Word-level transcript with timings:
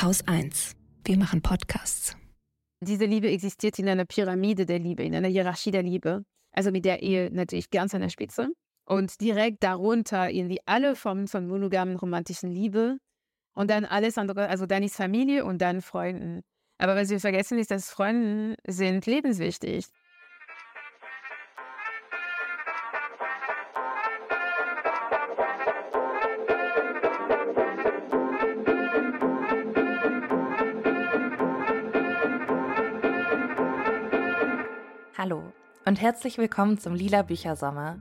Haus 0.00 0.22
1. 0.28 0.76
Wir 1.04 1.18
machen 1.18 1.42
Podcasts. 1.42 2.16
Diese 2.80 3.04
Liebe 3.04 3.28
existiert 3.28 3.80
in 3.80 3.88
einer 3.88 4.04
Pyramide 4.04 4.64
der 4.64 4.78
Liebe, 4.78 5.02
in 5.02 5.12
einer 5.12 5.26
Hierarchie 5.26 5.72
der 5.72 5.82
Liebe. 5.82 6.22
Also 6.52 6.70
mit 6.70 6.84
der 6.84 7.02
Ehe 7.02 7.30
natürlich 7.32 7.70
ganz 7.70 7.96
an 7.96 8.02
der 8.02 8.08
Spitze. 8.08 8.46
Und 8.86 9.20
direkt 9.20 9.64
darunter 9.64 10.30
irgendwie 10.30 10.60
alle 10.66 10.94
Formen 10.94 11.26
von 11.26 11.48
monogamen 11.48 11.96
romantischen 11.96 12.52
Liebe. 12.52 12.98
Und 13.56 13.70
dann 13.70 13.84
alles 13.84 14.18
andere, 14.18 14.48
also 14.48 14.66
dann 14.66 14.84
ist 14.84 14.94
Familie 14.94 15.44
und 15.44 15.60
dann 15.60 15.82
Freunden. 15.82 16.42
Aber 16.78 16.94
was 16.94 17.10
wir 17.10 17.18
vergessen 17.18 17.58
ist, 17.58 17.72
dass 17.72 17.90
Freunde 17.90 18.54
sind 18.68 19.04
lebenswichtig. 19.04 19.86
Hallo 35.20 35.42
und 35.84 36.00
herzlich 36.00 36.38
willkommen 36.38 36.78
zum 36.78 36.94
Lila 36.94 37.22
Büchersommer. 37.22 37.98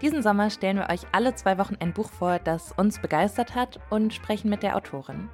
Diesen 0.00 0.22
Sommer 0.22 0.48
stellen 0.48 0.76
wir 0.76 0.88
euch 0.88 1.00
alle 1.10 1.34
zwei 1.34 1.58
Wochen 1.58 1.74
ein 1.80 1.92
Buch 1.92 2.08
vor, 2.08 2.38
das 2.38 2.70
uns 2.70 3.00
begeistert 3.00 3.56
hat 3.56 3.80
und 3.90 4.14
sprechen 4.14 4.48
mit 4.48 4.62
der 4.62 4.76
Autorin. 4.76 5.28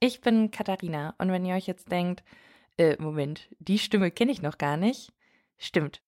Ich 0.00 0.20
bin 0.22 0.50
Katharina 0.50 1.14
und 1.18 1.30
wenn 1.30 1.44
ihr 1.44 1.54
euch 1.54 1.68
jetzt 1.68 1.92
denkt, 1.92 2.24
äh, 2.78 2.96
Moment, 3.00 3.48
die 3.58 3.78
Stimme 3.78 4.10
kenne 4.10 4.32
ich 4.32 4.42
noch 4.42 4.58
gar 4.58 4.76
nicht. 4.76 5.12
Stimmt. 5.58 6.02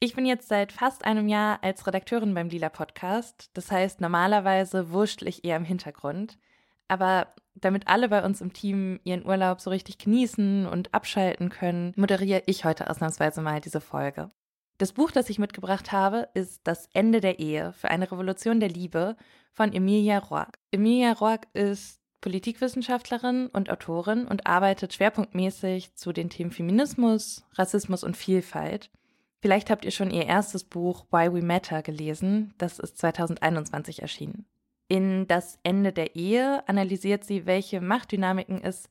Ich 0.00 0.14
bin 0.14 0.26
jetzt 0.26 0.48
seit 0.48 0.72
fast 0.72 1.04
einem 1.04 1.28
Jahr 1.28 1.58
als 1.62 1.86
Redakteurin 1.86 2.34
beim 2.34 2.48
Lila 2.48 2.68
Podcast. 2.68 3.50
Das 3.54 3.70
heißt, 3.72 4.00
normalerweise 4.00 4.90
wurschtel 4.90 5.26
ich 5.26 5.44
eher 5.44 5.56
im 5.56 5.64
Hintergrund. 5.64 6.38
Aber 6.86 7.34
damit 7.54 7.88
alle 7.88 8.08
bei 8.08 8.24
uns 8.24 8.40
im 8.40 8.52
Team 8.52 9.00
ihren 9.02 9.26
Urlaub 9.26 9.60
so 9.60 9.70
richtig 9.70 9.98
genießen 9.98 10.66
und 10.66 10.94
abschalten 10.94 11.50
können, 11.50 11.92
moderiere 11.96 12.42
ich 12.46 12.64
heute 12.64 12.88
ausnahmsweise 12.88 13.40
mal 13.42 13.60
diese 13.60 13.80
Folge. 13.80 14.28
Das 14.78 14.92
Buch, 14.92 15.10
das 15.10 15.28
ich 15.28 15.40
mitgebracht 15.40 15.90
habe, 15.90 16.28
ist 16.34 16.60
Das 16.64 16.88
Ende 16.92 17.20
der 17.20 17.40
Ehe 17.40 17.72
für 17.72 17.90
eine 17.90 18.10
Revolution 18.10 18.60
der 18.60 18.68
Liebe 18.68 19.16
von 19.52 19.72
Emilia 19.72 20.18
Roark. 20.18 20.60
Emilia 20.70 21.12
Roark 21.12 21.48
ist 21.52 21.97
Politikwissenschaftlerin 22.20 23.46
und 23.48 23.70
Autorin 23.70 24.26
und 24.26 24.46
arbeitet 24.46 24.94
schwerpunktmäßig 24.94 25.94
zu 25.94 26.12
den 26.12 26.30
Themen 26.30 26.50
Feminismus, 26.50 27.44
Rassismus 27.54 28.02
und 28.02 28.16
Vielfalt. 28.16 28.90
Vielleicht 29.40 29.70
habt 29.70 29.84
ihr 29.84 29.92
schon 29.92 30.10
ihr 30.10 30.26
erstes 30.26 30.64
Buch 30.64 31.06
Why 31.12 31.32
We 31.32 31.42
Matter 31.42 31.82
gelesen, 31.82 32.54
das 32.58 32.78
ist 32.78 32.98
2021 32.98 34.02
erschienen. 34.02 34.46
In 34.88 35.28
Das 35.28 35.58
Ende 35.62 35.92
der 35.92 36.16
Ehe 36.16 36.66
analysiert 36.66 37.24
sie, 37.24 37.46
welche 37.46 37.80
Machtdynamiken 37.80 38.62
es 38.62 38.88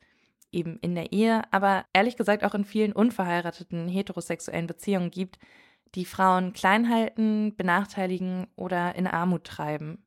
eben 0.52 0.78
in 0.80 0.96
der 0.96 1.12
Ehe, 1.12 1.42
aber 1.52 1.86
ehrlich 1.92 2.16
gesagt 2.16 2.44
auch 2.44 2.54
in 2.54 2.64
vielen 2.64 2.94
unverheirateten 2.94 3.90
heterosexuellen 3.90 4.68
Beziehungen 4.68 5.12
gibt, 5.12 5.38
die 5.96 6.06
Frauen 6.06 6.54
klein 6.54 6.90
halten, 6.90 7.56
benachteiligen 7.56 8.48
oder 8.56 8.96
in 8.96 9.08
Armut 9.08 9.44
treiben. 9.44 10.06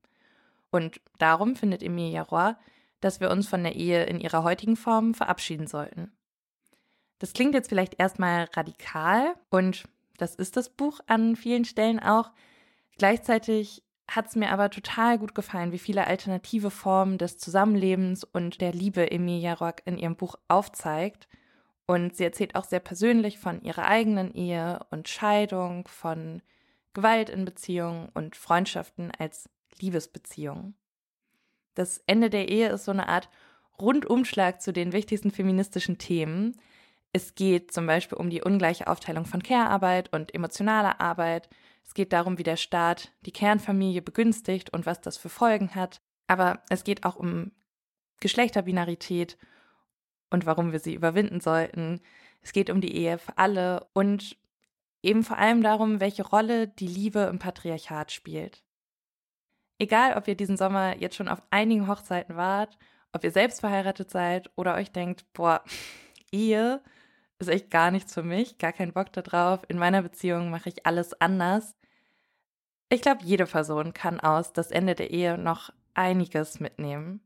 Und 0.70 1.00
darum 1.18 1.56
findet 1.56 1.82
Emilia 1.82 2.22
Roy, 2.22 2.54
dass 3.00 3.20
wir 3.20 3.30
uns 3.30 3.48
von 3.48 3.62
der 3.62 3.76
Ehe 3.76 4.04
in 4.04 4.20
ihrer 4.20 4.42
heutigen 4.42 4.76
Form 4.76 5.14
verabschieden 5.14 5.66
sollten. 5.66 6.12
Das 7.18 7.32
klingt 7.32 7.54
jetzt 7.54 7.68
vielleicht 7.68 7.98
erstmal 7.98 8.44
radikal 8.54 9.34
und 9.50 9.84
das 10.16 10.34
ist 10.34 10.56
das 10.56 10.70
Buch 10.70 11.00
an 11.06 11.36
vielen 11.36 11.64
Stellen 11.64 12.00
auch. 12.00 12.30
Gleichzeitig 12.98 13.82
hat 14.08 14.26
es 14.26 14.36
mir 14.36 14.50
aber 14.50 14.70
total 14.70 15.18
gut 15.18 15.34
gefallen, 15.34 15.72
wie 15.72 15.78
viele 15.78 16.06
alternative 16.06 16.70
Formen 16.70 17.16
des 17.16 17.38
Zusammenlebens 17.38 18.24
und 18.24 18.60
der 18.60 18.72
Liebe 18.72 19.10
Emilia 19.10 19.54
Rock 19.54 19.82
in 19.84 19.98
ihrem 19.98 20.16
Buch 20.16 20.34
aufzeigt. 20.48 21.28
Und 21.86 22.16
sie 22.16 22.24
erzählt 22.24 22.54
auch 22.54 22.64
sehr 22.64 22.80
persönlich 22.80 23.38
von 23.38 23.62
ihrer 23.62 23.86
eigenen 23.86 24.32
Ehe 24.34 24.80
und 24.90 25.08
Scheidung, 25.08 25.86
von 25.88 26.42
Gewalt 26.92 27.30
in 27.30 27.44
Beziehungen 27.44 28.08
und 28.14 28.36
Freundschaften 28.36 29.12
als 29.18 29.48
Liebesbeziehungen. 29.80 30.74
Das 31.74 32.02
Ende 32.06 32.30
der 32.30 32.48
Ehe 32.48 32.70
ist 32.70 32.84
so 32.84 32.90
eine 32.90 33.08
Art 33.08 33.28
Rundumschlag 33.80 34.60
zu 34.60 34.72
den 34.72 34.92
wichtigsten 34.92 35.30
feministischen 35.30 35.98
Themen. 35.98 36.60
Es 37.12 37.34
geht 37.34 37.72
zum 37.72 37.86
Beispiel 37.86 38.18
um 38.18 38.30
die 38.30 38.42
ungleiche 38.42 38.86
Aufteilung 38.86 39.24
von 39.24 39.42
Care-Arbeit 39.42 40.12
und 40.12 40.34
emotionaler 40.34 41.00
Arbeit. 41.00 41.48
Es 41.84 41.94
geht 41.94 42.12
darum, 42.12 42.38
wie 42.38 42.44
der 42.44 42.56
Staat 42.56 43.12
die 43.22 43.32
Kernfamilie 43.32 44.02
begünstigt 44.02 44.70
und 44.72 44.86
was 44.86 45.00
das 45.00 45.16
für 45.16 45.28
Folgen 45.28 45.74
hat. 45.74 46.00
Aber 46.28 46.62
es 46.68 46.84
geht 46.84 47.04
auch 47.04 47.16
um 47.16 47.50
Geschlechterbinarität 48.20 49.38
und 50.30 50.46
warum 50.46 50.72
wir 50.72 50.78
sie 50.78 50.94
überwinden 50.94 51.40
sollten. 51.40 52.00
Es 52.42 52.52
geht 52.52 52.70
um 52.70 52.80
die 52.80 52.94
Ehe 52.94 53.18
für 53.18 53.36
alle 53.38 53.88
und 53.92 54.36
eben 55.02 55.24
vor 55.24 55.38
allem 55.38 55.62
darum, 55.62 56.00
welche 56.00 56.26
Rolle 56.26 56.68
die 56.68 56.86
Liebe 56.86 57.20
im 57.22 57.38
Patriarchat 57.38 58.12
spielt. 58.12 58.62
Egal, 59.80 60.14
ob 60.18 60.28
ihr 60.28 60.34
diesen 60.34 60.58
Sommer 60.58 60.98
jetzt 60.98 61.16
schon 61.16 61.28
auf 61.28 61.42
einigen 61.50 61.88
Hochzeiten 61.88 62.36
wart, 62.36 62.76
ob 63.12 63.24
ihr 63.24 63.30
selbst 63.30 63.60
verheiratet 63.60 64.10
seid 64.10 64.50
oder 64.54 64.74
euch 64.74 64.92
denkt, 64.92 65.24
boah, 65.32 65.64
Ehe 66.30 66.82
ist 67.38 67.48
echt 67.48 67.70
gar 67.70 67.90
nichts 67.90 68.12
für 68.12 68.22
mich, 68.22 68.58
gar 68.58 68.72
keinen 68.72 68.92
Bock 68.92 69.10
darauf. 69.14 69.62
In 69.68 69.78
meiner 69.78 70.02
Beziehung 70.02 70.50
mache 70.50 70.68
ich 70.68 70.84
alles 70.84 71.18
anders. 71.18 71.74
Ich 72.90 73.00
glaube, 73.00 73.24
jede 73.24 73.46
Person 73.46 73.94
kann 73.94 74.20
aus 74.20 74.52
das 74.52 74.70
Ende 74.70 74.94
der 74.94 75.10
Ehe 75.10 75.38
noch 75.38 75.72
einiges 75.94 76.60
mitnehmen. 76.60 77.20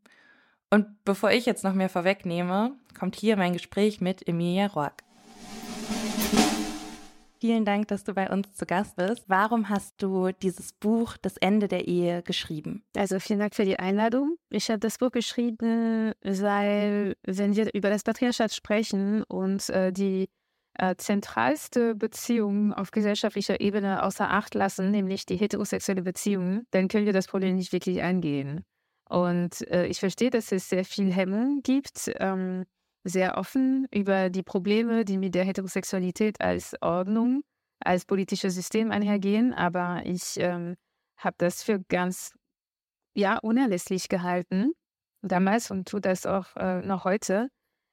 Und 0.71 1.05
bevor 1.05 1.33
ich 1.33 1.47
jetzt 1.47 1.65
noch 1.65 1.75
mehr 1.75 1.89
vorwegnehme, 1.89 2.77
kommt 2.97 3.17
hier 3.17 3.37
mein 3.37 3.53
Gespräch 3.53 4.01
mit 4.01 4.29
Emilia 4.29 4.69
Roark. 4.69 5.03
Vielen 7.45 7.67
Dank, 7.67 7.89
dass 7.89 8.05
du 8.05 8.15
bei 8.15 8.31
uns 8.31 8.55
zu 8.55 8.65
Gast 8.65 8.97
bist. 8.97 9.25
Warum 9.29 9.69
hast 9.69 10.03
du 10.03 10.31
dieses 10.33 10.73
Buch 10.73 11.19
Das 11.21 11.37
Ende 11.37 11.69
der 11.69 11.87
Ehe 11.87 12.23
geschrieben? 12.23 12.83
Also 12.97 13.21
vielen 13.21 13.39
Dank 13.39 13.55
für 13.55 13.67
die 13.67 13.79
Einladung. 13.79 14.39
Ich 14.49 14.71
habe 14.71 14.79
das 14.79 14.97
Buch 14.97 15.11
geschrieben, 15.11 16.15
weil 16.23 17.15
wenn 17.27 17.55
wir 17.55 17.75
über 17.75 17.91
das 17.91 18.03
Patriarchat 18.03 18.55
sprechen 18.55 19.25
und 19.25 19.69
äh, 19.69 19.93
die 19.93 20.31
äh, 20.79 20.95
zentralste 20.97 21.95
Beziehung 21.95 22.73
auf 22.73 22.93
gesellschaftlicher 22.93 23.61
Ebene 23.61 24.05
außer 24.05 24.31
Acht 24.31 24.55
lassen, 24.55 24.91
nämlich 24.91 25.27
die 25.27 25.37
heterosexuelle 25.37 26.01
Beziehung, 26.01 26.65
dann 26.71 26.89
können 26.89 27.05
wir 27.05 27.13
das 27.13 27.27
Problem 27.27 27.57
nicht 27.57 27.75
wirklich 27.75 28.03
angehen. 28.03 28.65
Und 29.11 29.71
äh, 29.71 29.85
ich 29.85 30.01
verstehe, 30.01 30.31
dass 30.31 30.51
es 30.51 30.71
sehr 30.71 30.87
viel 30.87 31.13
Hemmung 31.13 31.61
gibt. 31.63 32.11
Ähm, 32.21 32.65
sehr 33.05 33.37
offen 33.37 33.87
über 33.93 34.31
die 34.31 34.43
Probleme, 34.43 35.05
die 35.05 35.19
mit 35.19 35.35
der 35.35 35.45
Heterosexualität 35.45 36.41
als 36.41 36.75
Ordnung, 36.81 37.43
als 37.81 38.07
politisches 38.07 38.55
System 38.55 38.91
einhergehen. 38.91 39.53
Aber 39.53 40.03
ich 40.05 40.39
ähm, 40.39 40.75
habe 41.17 41.37
das 41.39 41.63
für 41.63 41.81
ganz 41.89 42.33
ja, 43.15 43.39
unerlässlich 43.39 44.09
gehalten 44.09 44.73
damals 45.23 45.71
und 45.71 45.89
tue 45.89 46.01
das 46.01 46.27
auch 46.27 46.57
äh, 46.57 46.81
noch 46.83 47.05
heute. 47.05 47.49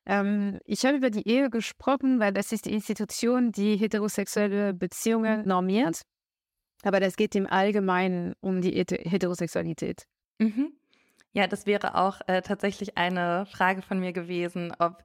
Ähm, 0.05 0.59
ich 0.65 0.85
habe 0.85 0.97
über 0.97 1.09
die 1.09 1.27
Ehe 1.27 1.49
gesprochen, 1.49 2.19
weil 2.19 2.33
das 2.33 2.51
ist 2.51 2.65
die 2.65 2.73
Institution, 2.73 3.51
die 3.51 3.77
heterosexuelle 3.77 4.73
Beziehungen 4.73 5.47
normiert. 5.47 6.01
Aber 6.83 6.99
das 6.99 7.15
geht 7.15 7.35
im 7.35 7.45
Allgemeinen 7.45 8.33
um 8.41 8.61
die 8.61 8.71
Heterosexualität. 8.71 10.05
Mhm. 10.39 10.73
Ja, 11.33 11.47
das 11.47 11.65
wäre 11.65 11.95
auch 11.95 12.19
äh, 12.27 12.41
tatsächlich 12.41 12.97
eine 12.97 13.45
Frage 13.45 13.81
von 13.81 13.99
mir 13.99 14.11
gewesen, 14.11 14.73
ob 14.79 15.03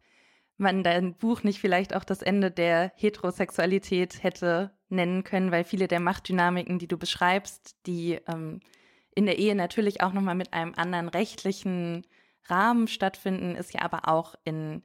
man 0.56 0.82
dein 0.82 1.14
Buch 1.14 1.43
nicht 1.43 1.61
vielleicht 1.61 1.94
auch 1.94 2.05
das 2.05 2.23
Ende 2.23 2.50
der 2.50 2.93
Heterosexualität 2.96 4.23
hätte 4.23 4.73
nennen 4.88 5.23
können, 5.23 5.52
weil 5.52 5.64
viele 5.64 5.88
der 5.88 6.00
Machtdynamiken, 6.00 6.78
die 6.78 6.88
du 6.88 6.96
beschreibst, 6.96 7.76
die 7.87 8.19
ähm, 8.26 8.61
in 9.14 9.26
der 9.26 9.38
Ehe 9.38 9.55
natürlich 9.55 10.02
auch 10.02 10.12
nochmal 10.12 10.34
mit 10.34 10.52
einem 10.52 10.75
anderen 10.76 11.08
rechtlichen 11.08 12.06
Rahmen 12.44 12.88
stattfinden, 12.88 13.56
es 13.56 13.72
ja 13.72 13.82
aber 13.82 14.08
auch 14.08 14.34
in 14.44 14.82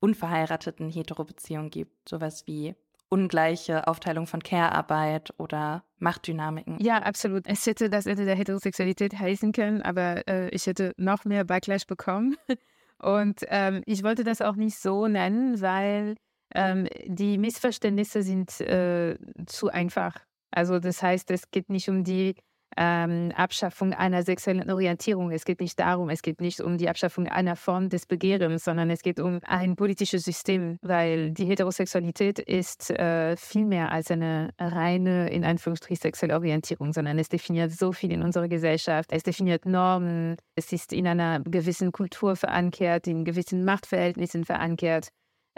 unverheirateten 0.00 0.90
Heterobeziehungen 0.90 1.70
gibt. 1.70 2.08
Sowas 2.08 2.46
wie 2.46 2.74
ungleiche 3.10 3.86
Aufteilung 3.86 4.26
von 4.26 4.42
Care-Arbeit 4.42 5.34
oder 5.36 5.84
Machtdynamiken. 5.98 6.78
Ja, 6.80 6.98
absolut. 6.98 7.44
Es 7.46 7.66
hätte 7.66 7.90
das 7.90 8.06
Ende 8.06 8.24
der 8.24 8.36
Heterosexualität 8.36 9.18
heißen 9.18 9.52
können, 9.52 9.82
aber 9.82 10.26
äh, 10.28 10.48
ich 10.50 10.66
hätte 10.66 10.94
noch 10.96 11.24
mehr 11.24 11.44
Backlash 11.44 11.86
bekommen. 11.86 12.36
Und 13.02 13.44
ähm, 13.48 13.82
ich 13.86 14.02
wollte 14.02 14.24
das 14.24 14.40
auch 14.40 14.56
nicht 14.56 14.78
so 14.78 15.08
nennen, 15.08 15.60
weil 15.60 16.16
ähm, 16.54 16.86
die 17.06 17.38
Missverständnisse 17.38 18.22
sind 18.22 18.60
äh, 18.60 19.16
zu 19.46 19.68
einfach. 19.70 20.14
Also 20.50 20.78
das 20.78 21.02
heißt, 21.02 21.30
es 21.30 21.50
geht 21.50 21.70
nicht 21.70 21.88
um 21.88 22.04
die 22.04 22.34
ähm, 22.76 23.32
Abschaffung 23.34 23.92
einer 23.92 24.22
sexuellen 24.22 24.70
Orientierung. 24.70 25.30
Es 25.32 25.44
geht 25.44 25.60
nicht 25.60 25.78
darum, 25.78 26.08
es 26.08 26.22
geht 26.22 26.40
nicht 26.40 26.60
um 26.60 26.78
die 26.78 26.88
Abschaffung 26.88 27.26
einer 27.26 27.56
Form 27.56 27.88
des 27.88 28.06
Begehrens, 28.06 28.64
sondern 28.64 28.90
es 28.90 29.02
geht 29.02 29.20
um 29.20 29.40
ein 29.44 29.76
politisches 29.76 30.24
System, 30.24 30.78
weil 30.82 31.32
die 31.32 31.46
Heterosexualität 31.46 32.38
ist 32.38 32.90
äh, 32.90 33.36
viel 33.36 33.64
mehr 33.64 33.92
als 33.92 34.10
eine 34.10 34.50
reine, 34.58 35.30
in 35.30 35.44
Anführungsstrichen, 35.44 36.00
sexuelle 36.00 36.34
Orientierung, 36.34 36.92
sondern 36.92 37.18
es 37.18 37.28
definiert 37.28 37.72
so 37.72 37.92
viel 37.92 38.12
in 38.12 38.22
unserer 38.22 38.48
Gesellschaft. 38.48 39.12
Es 39.12 39.22
definiert 39.22 39.66
Normen, 39.66 40.36
es 40.54 40.72
ist 40.72 40.92
in 40.92 41.06
einer 41.06 41.40
gewissen 41.40 41.92
Kultur 41.92 42.36
verankert, 42.36 43.06
in 43.06 43.24
gewissen 43.24 43.64
Machtverhältnissen 43.64 44.44
verankert. 44.44 45.08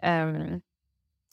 Ähm, 0.03 0.62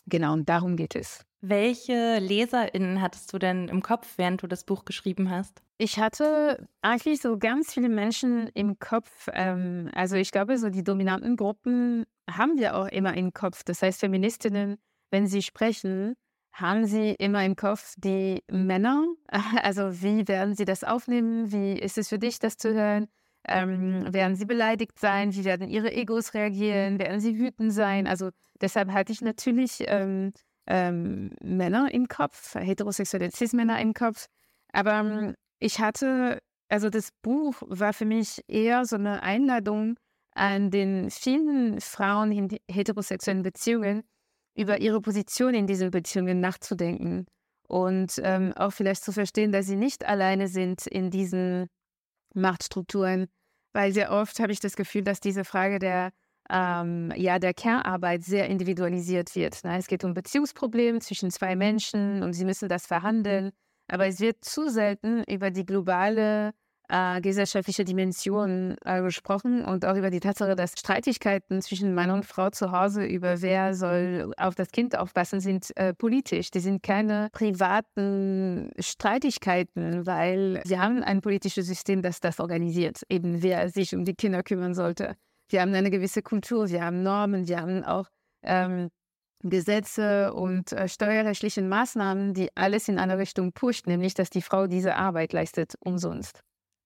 genau, 0.06 0.34
und 0.34 0.50
darum 0.50 0.76
geht 0.76 0.96
es. 0.96 1.26
Welche 1.42 2.20
LeserInnen 2.20 3.02
hattest 3.02 3.32
du 3.34 3.40
denn 3.40 3.70
im 3.70 3.82
Kopf, 3.82 4.18
während 4.18 4.44
du 4.44 4.48
das 4.48 4.66
Buch 4.66 4.84
geschrieben 4.84 5.30
hast? 5.30 5.62
Ich 5.78 5.98
hatte 5.98 6.68
eigentlich 6.82 7.22
so 7.22 7.38
ganz 7.38 7.74
viele 7.74 7.88
Menschen 7.88 8.48
im 8.54 8.80
Kopf. 8.80 9.30
Ähm, 9.32 9.90
also 9.94 10.18
ich 10.18 10.32
glaube, 10.32 10.58
so 10.58 10.70
die 10.70 10.84
dominanten 10.84 11.38
Gruppen 11.38 12.06
haben 12.30 12.58
wir 12.58 12.76
auch 12.76 12.88
immer 12.88 13.16
im 13.16 13.32
Kopf. 13.34 13.64
Das 13.64 13.82
heißt, 13.82 14.02
Feministinnen, 14.02 14.78
wenn 15.12 15.28
sie 15.28 15.42
sprechen, 15.42 16.16
haben 16.52 16.86
sie 16.86 17.12
immer 17.12 17.46
im 17.46 17.56
Kopf 17.56 17.94
die 17.98 18.44
Männer. 18.52 19.06
Also 19.64 20.02
wie 20.02 20.28
werden 20.28 20.56
sie 20.56 20.66
das 20.66 20.84
aufnehmen? 20.84 21.52
Wie 21.54 21.80
ist 21.80 21.98
es 21.98 22.10
für 22.10 22.20
dich, 22.20 22.40
das 22.40 22.58
zu 22.58 22.74
hören? 22.74 23.08
Ähm, 23.48 24.14
werden 24.14 24.36
sie 24.36 24.46
beleidigt 24.46 25.00
sein? 25.00 25.34
Wie 25.34 25.46
werden 25.46 25.70
ihre 25.70 25.94
Egos 25.94 26.34
reagieren? 26.34 27.00
Werden 27.00 27.22
sie 27.22 27.40
wütend 27.40 27.72
sein? 27.72 28.08
Also 28.08 28.32
deshalb 28.60 28.92
hatte 28.92 29.14
ich 29.14 29.22
natürlich 29.22 29.86
ähm, 29.88 30.34
ähm, 30.70 31.32
Männer 31.42 31.92
im 31.92 32.08
Kopf, 32.08 32.56
heterosexuelle 32.56 33.32
Cis-Männer 33.32 33.82
im 33.82 33.94
Kopf. 33.94 34.28
Aber 34.72 34.94
ähm, 34.94 35.36
ich 35.60 35.80
hatte, 35.80 36.40
also 36.70 36.90
das 36.90 37.10
Buch 37.22 37.62
war 37.66 37.92
für 37.94 38.06
mich 38.06 38.42
eher 38.48 38.86
so 38.86 38.96
eine 38.96 39.24
Einladung 39.24 39.98
an 40.34 40.70
den 40.70 41.10
vielen 41.10 41.82
Frauen 41.82 42.32
in 42.32 42.58
heterosexuellen 42.72 43.42
Beziehungen, 43.42 44.04
über 44.56 44.80
ihre 44.80 45.02
Position 45.02 45.54
in 45.54 45.68
diesen 45.68 45.92
Beziehungen 45.92 46.40
nachzudenken 46.40 47.26
und 47.68 48.20
ähm, 48.24 48.54
auch 48.54 48.72
vielleicht 48.72 49.04
zu 49.04 49.12
verstehen, 49.12 49.52
dass 49.52 49.68
sie 49.68 49.76
nicht 49.76 50.06
alleine 50.06 50.48
sind 50.48 50.86
in 50.88 51.10
diesen 51.12 51.68
Machtstrukturen, 52.34 53.28
weil 53.74 53.94
sehr 53.94 54.12
oft 54.12 54.40
habe 54.40 54.52
ich 54.52 54.60
das 54.60 54.76
Gefühl, 54.76 55.04
dass 55.04 55.20
diese 55.20 55.46
Frage 55.46 55.80
der 55.80 56.12
ähm, 56.50 57.14
ja, 57.16 57.40
der 57.40 57.54
Care-Arbeit 57.54 58.24
sehr 58.24 58.48
individualisiert 58.48 59.36
wird. 59.36 59.64
Ne? 59.64 59.78
Es 59.78 59.88
geht 59.88 60.04
um 60.04 60.14
Beziehungsprobleme 60.14 61.00
zwischen 61.00 61.32
zwei 61.32 61.56
Menschen 61.56 62.24
und 62.24 62.34
sie 62.34 62.46
müssen 62.46 62.70
das 62.70 62.88
verhandeln. 62.88 63.52
Aber 63.88 64.08
es 64.08 64.20
wird 64.20 64.44
zu 64.44 64.70
selten 64.70 65.24
über 65.24 65.52
die 65.52 65.66
globale 65.66 66.54
äh, 66.90 67.22
gesellschaftliche 67.22 67.86
Dimension 67.86 68.76
äh, 68.84 69.02
gesprochen 69.02 69.64
und 69.64 69.86
auch 69.86 69.96
über 69.96 70.10
die 70.10 70.20
Tatsache, 70.20 70.56
dass 70.56 70.72
Streitigkeiten 70.72 71.62
zwischen 71.62 71.94
Mann 71.94 72.10
und 72.10 72.26
Frau 72.26 72.50
zu 72.50 72.72
Hause 72.72 73.06
über 73.06 73.42
wer 73.42 73.76
soll 73.76 74.34
auf 74.38 74.56
das 74.56 74.72
Kind 74.72 74.98
aufpassen, 74.98 75.40
sind 75.40 75.76
äh, 75.78 75.94
politisch. 75.94 76.50
Die 76.52 76.60
sind 76.60 76.82
keine 76.82 77.30
privaten 77.32 78.72
Streitigkeiten, 78.80 80.08
weil 80.08 80.62
wir 80.66 80.82
haben 80.82 81.04
ein 81.04 81.22
politisches 81.22 81.68
System, 81.68 82.02
das 82.02 82.20
das 82.20 82.40
organisiert, 82.40 83.04
eben 83.10 83.44
wer 83.44 83.70
sich 83.70 83.94
um 83.96 84.04
die 84.04 84.16
Kinder 84.16 84.42
kümmern 84.42 84.74
sollte. 84.74 85.16
Wir 85.50 85.62
haben 85.62 85.74
eine 85.74 85.92
gewisse 85.92 86.22
Kultur, 86.22 86.70
wir 86.70 86.84
haben 86.84 87.04
Normen, 87.04 87.48
wir 87.48 87.60
haben 87.60 87.84
auch 87.84 88.08
ähm, 88.44 88.90
Gesetze 89.42 90.34
und 90.34 90.72
äh, 90.72 90.88
steuerrechtliche 90.88 91.62
Maßnahmen, 91.62 92.34
die 92.34 92.56
alles 92.56 92.88
in 92.88 93.00
eine 93.00 93.18
Richtung 93.18 93.54
pusht, 93.54 93.88
nämlich 93.88 94.14
dass 94.14 94.30
die 94.30 94.42
Frau 94.42 94.68
diese 94.68 94.96
Arbeit 94.96 95.34
leistet 95.34 95.76
umsonst. 95.80 96.42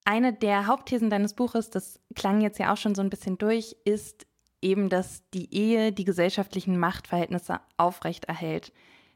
Eine 0.05 0.33
der 0.33 0.67
Hauptthesen 0.67 1.09
deines 1.09 1.33
Buches, 1.33 1.69
das 1.69 1.99
klang 2.15 2.41
jetzt 2.41 2.59
ja 2.59 2.73
auch 2.73 2.77
schon 2.77 2.95
so 2.95 3.01
ein 3.01 3.09
bisschen 3.09 3.37
durch, 3.37 3.75
ist 3.85 4.25
eben, 4.61 4.89
dass 4.89 5.23
die 5.33 5.53
Ehe 5.53 5.91
die 5.91 6.05
gesellschaftlichen 6.05 6.77
Machtverhältnisse 6.77 7.59
aufrechterhält. 7.77 8.71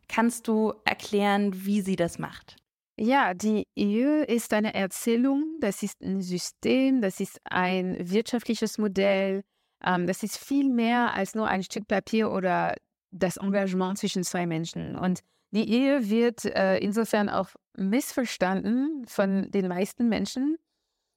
Kannst 0.07 0.47
du 0.47 0.73
erklären, 0.85 1.65
wie 1.65 1.81
sie 1.81 1.95
das 1.95 2.19
macht? 2.19 2.55
Ja, 2.99 3.35
die 3.35 3.67
Ehe 3.75 4.23
ist 4.23 4.53
eine 4.53 4.73
Erzählung, 4.73 5.57
das 5.59 5.83
ist 5.83 6.01
ein 6.01 6.21
System, 6.21 7.01
das 7.01 7.19
ist 7.19 7.39
ein 7.43 7.95
wirtschaftliches 7.99 8.79
Modell, 8.79 9.43
ähm, 9.83 10.07
das 10.07 10.23
ist 10.23 10.37
viel 10.37 10.69
mehr 10.69 11.13
als 11.13 11.35
nur 11.35 11.47
ein 11.47 11.61
Stück 11.61 11.87
Papier 11.87 12.31
oder 12.31 12.75
das 13.11 13.37
Engagement 13.37 13.99
zwischen 13.99 14.23
zwei 14.23 14.47
Menschen. 14.47 14.95
Und 14.95 15.21
die 15.51 15.69
Ehe 15.69 16.09
wird 16.09 16.45
äh, 16.45 16.79
insofern 16.79 17.29
auch 17.29 17.49
missverstanden 17.77 19.05
von 19.07 19.51
den 19.51 19.67
meisten 19.67 20.09
Menschen, 20.09 20.57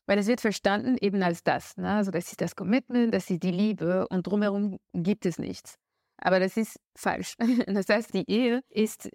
weil 0.06 0.18
es 0.18 0.26
wird 0.26 0.42
verstanden 0.42 0.96
eben 1.00 1.22
als 1.22 1.42
das. 1.42 1.76
Ne? 1.78 1.88
Also 1.88 2.10
das 2.10 2.30
ist 2.30 2.42
das 2.42 2.56
Commitment, 2.56 3.14
das 3.14 3.30
ist 3.30 3.42
die 3.42 3.50
Liebe 3.50 4.06
und 4.08 4.26
drumherum 4.26 4.78
gibt 4.92 5.24
es 5.24 5.38
nichts. 5.38 5.76
Aber 6.18 6.40
das 6.40 6.58
ist 6.58 6.78
falsch. 6.94 7.36
Das 7.66 7.88
heißt, 7.88 8.12
die 8.12 8.30
Ehe 8.30 8.60
ist 8.68 9.08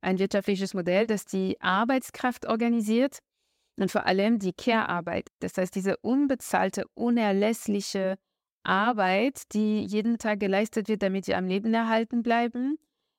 ein 0.00 0.18
wirtschaftliches 0.18 0.74
Modell, 0.74 1.06
das 1.06 1.24
die 1.24 1.60
Arbeitskraft 1.60 2.46
organisiert 2.46 3.18
und 3.78 3.90
vor 3.90 4.06
allem 4.06 4.38
die 4.38 4.52
Care-Arbeit. 4.52 5.28
Das 5.40 5.56
heißt, 5.56 5.74
diese 5.74 5.96
unbezahlte, 5.98 6.84
unerlässliche 6.94 8.16
Arbeit, 8.62 9.42
die 9.52 9.82
jeden 9.84 10.18
Tag 10.18 10.40
geleistet 10.40 10.88
wird, 10.88 11.02
damit 11.02 11.24
sie 11.24 11.34
am 11.34 11.46
Leben 11.46 11.72
erhalten 11.72 12.22
bleiben. 12.22 12.76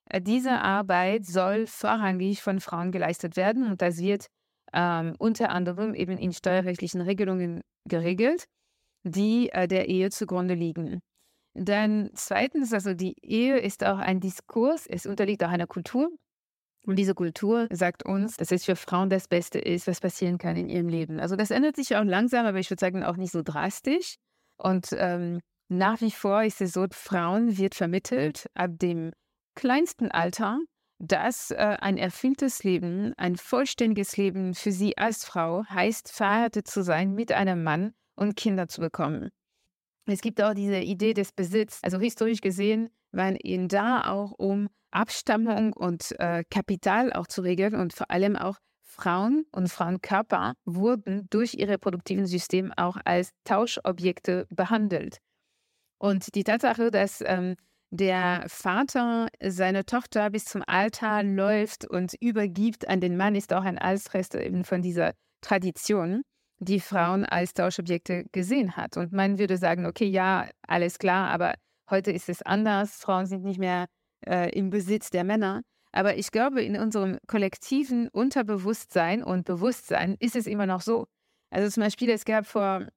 Äh, 0.10 0.22
diese 0.22 0.62
Arbeit 0.62 1.26
soll 1.26 1.68
vorrangig 1.68 2.42
von 2.42 2.60
Frauen 2.60 2.92
geleistet 2.92 3.38
werden 3.38 3.66
und 3.66 3.82
das 3.82 3.98
wird 3.98 4.28
ähm, 4.74 5.16
unter 5.18 5.50
anderem 5.50 5.94
eben 5.96 6.18
in 6.18 6.34
steuerrechtlichen 6.34 7.02
Regelungen 7.02 7.62
geregelt, 7.90 8.46
die 9.04 9.50
äh, 9.50 9.68
der 9.68 9.90
Ehe 9.90 10.10
zugrunde 10.12 10.54
liegen. 10.54 11.02
Dann 11.54 12.12
zweitens, 12.14 12.72
also 12.72 12.94
die 12.94 13.16
Ehe 13.22 13.58
ist 13.58 13.84
auch 13.84 13.98
ein 13.98 14.20
Diskurs, 14.22 14.88
es 14.88 15.06
unterliegt 15.06 15.44
auch 15.44 15.50
einer 15.50 15.68
Kultur. 15.68 16.10
Und 16.86 16.98
diese 16.98 17.14
Kultur 17.14 17.68
sagt 17.72 18.04
uns, 18.06 18.38
dass 18.38 18.52
es 18.52 18.66
für 18.66 18.76
Frauen 18.76 19.10
das 19.10 19.28
Beste 19.28 19.60
ist, 19.60 19.88
was 19.88 20.00
passieren 20.00 20.38
kann 20.38 20.56
in 20.56 20.70
ihrem 20.70 20.90
Leben. 20.90 21.20
Also 21.20 21.36
das 21.36 21.52
ändert 21.52 21.76
sich 21.76 21.96
auch 21.96 22.04
langsam, 22.04 22.46
aber 22.46 22.58
ich 22.58 22.70
würde 22.70 22.80
sagen 22.80 23.04
auch 23.04 23.18
nicht 23.18 23.32
so 23.32 23.44
drastisch. 23.44 24.16
Und 24.58 24.88
ähm, 24.94 25.42
nach 25.70 26.02
wie 26.02 26.12
vor 26.12 26.44
ist 26.44 26.60
es 26.62 26.74
so, 26.74 26.88
Frauen 26.92 27.58
wird 27.58 27.76
vermittelt 27.76 28.48
ab 28.56 28.72
dem 28.80 29.12
kleinsten 29.56 30.10
Alter, 30.10 30.60
dass 31.00 31.52
äh, 31.52 31.56
ein 31.56 31.98
erfülltes 31.98 32.64
Leben, 32.64 33.14
ein 33.18 33.36
vollständiges 33.36 34.18
Leben 34.18 34.54
für 34.54 34.72
sie 34.72 34.98
als 34.98 35.26
Frau 35.26 35.64
heißt, 35.66 36.12
verheiratet 36.12 36.68
zu 36.68 36.84
sein 36.84 37.14
mit 37.14 37.32
einem 37.32 37.64
Mann 37.64 37.94
und 38.16 38.36
Kinder 38.36 38.68
zu 38.68 38.82
bekommen. 38.82 39.30
Es 40.06 40.22
gibt 40.22 40.42
auch 40.42 40.54
diese 40.54 40.80
Idee 40.80 41.14
des 41.14 41.32
Besitzes. 41.32 41.80
Also 41.84 42.00
historisch 42.00 42.42
gesehen 42.42 42.90
war 43.12 43.34
ihnen 43.44 43.68
da 43.68 44.12
auch 44.12 44.32
um 44.38 44.70
Abstammung 44.92 45.74
und 45.74 46.14
äh, 46.20 46.44
Kapital 46.50 47.14
auch 47.14 47.28
zu 47.28 47.42
regeln 47.42 47.76
und 47.76 47.94
vor 47.94 48.12
allem 48.12 48.36
auch 48.36 48.58
Frauen 48.84 49.46
und 49.52 49.70
Frauenkörper 49.70 50.54
wurden 50.66 51.28
durch 51.30 51.54
ihr 51.54 51.70
reproduktiven 51.70 52.28
System 52.28 52.74
auch 52.76 52.98
als 53.06 53.32
Tauschobjekte 53.46 54.48
behandelt. 54.50 55.20
Und 55.98 56.36
die 56.36 56.44
Tatsache, 56.44 56.92
dass 56.92 57.24
ähm, 57.26 57.56
der 57.90 58.46
Vater 58.48 59.28
seine 59.42 59.86
Tochter 59.86 60.30
bis 60.30 60.46
zum 60.46 60.64
Altar 60.66 61.24
läuft 61.24 61.86
und 61.86 62.16
übergibt 62.20 62.88
an 62.88 63.02
den 63.02 63.18
Mann, 63.18 63.36
ist 63.36 63.54
auch 63.54 63.64
ein 63.64 63.78
Altrest 63.78 64.36
eben 64.36 64.66
von 64.66 64.82
dieser 64.82 65.14
Tradition, 65.42 66.24
die 66.60 66.80
Frauen 66.80 67.26
als 67.26 67.54
Tauschobjekte 67.54 68.26
gesehen 68.32 68.76
hat. 68.76 68.98
Und 68.98 69.12
man 69.14 69.40
würde 69.40 69.58
sagen, 69.58 69.86
okay, 69.86 70.06
ja, 70.06 70.50
alles 70.68 71.00
klar, 71.00 71.30
aber 71.30 71.56
heute 71.92 72.12
ist 72.12 72.30
es 72.30 72.42
anders. 72.42 72.96
Frauen 72.96 73.26
sind 73.26 73.44
nicht 73.44 73.60
mehr 73.60 73.88
äh, 74.26 74.50
im 74.58 74.70
Besitz 74.70 75.10
der 75.10 75.24
Männer. 75.24 75.62
Aber 75.92 76.16
ich 76.16 76.32
glaube, 76.32 76.64
in 76.64 76.78
unserem 76.78 77.20
kollektiven 77.28 78.08
Unterbewusstsein 78.08 79.24
und 79.24 79.46
Bewusstsein 79.46 80.16
ist 80.20 80.36
es 80.36 80.48
immer 80.48 80.66
noch 80.66 80.82
so. 80.82 81.08
Also 81.50 81.70
zum 81.70 81.84
Beispiel, 81.84 82.10
es 82.10 82.24
gab 82.26 82.46
vor 82.46 82.88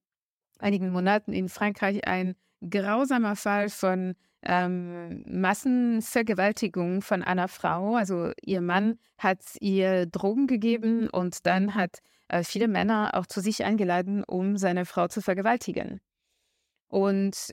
einigen 0.58 0.90
Monaten 0.90 1.32
in 1.32 1.48
Frankreich 1.48 2.06
ein 2.06 2.36
grausamer 2.68 3.36
Fall 3.36 3.68
von 3.68 4.14
ähm, 4.42 5.24
Massenvergewaltigung 5.26 7.02
von 7.02 7.22
einer 7.22 7.48
Frau. 7.48 7.96
Also 7.96 8.32
ihr 8.42 8.60
Mann 8.60 8.98
hat 9.18 9.40
ihr 9.60 10.06
Drogen 10.06 10.46
gegeben 10.46 11.08
und 11.08 11.46
dann 11.46 11.74
hat 11.74 11.98
äh, 12.28 12.44
viele 12.44 12.68
Männer 12.68 13.12
auch 13.14 13.26
zu 13.26 13.40
sich 13.40 13.64
eingeladen, 13.64 14.22
um 14.24 14.56
seine 14.56 14.84
Frau 14.84 15.08
zu 15.08 15.20
vergewaltigen. 15.20 16.00
Und 16.88 17.50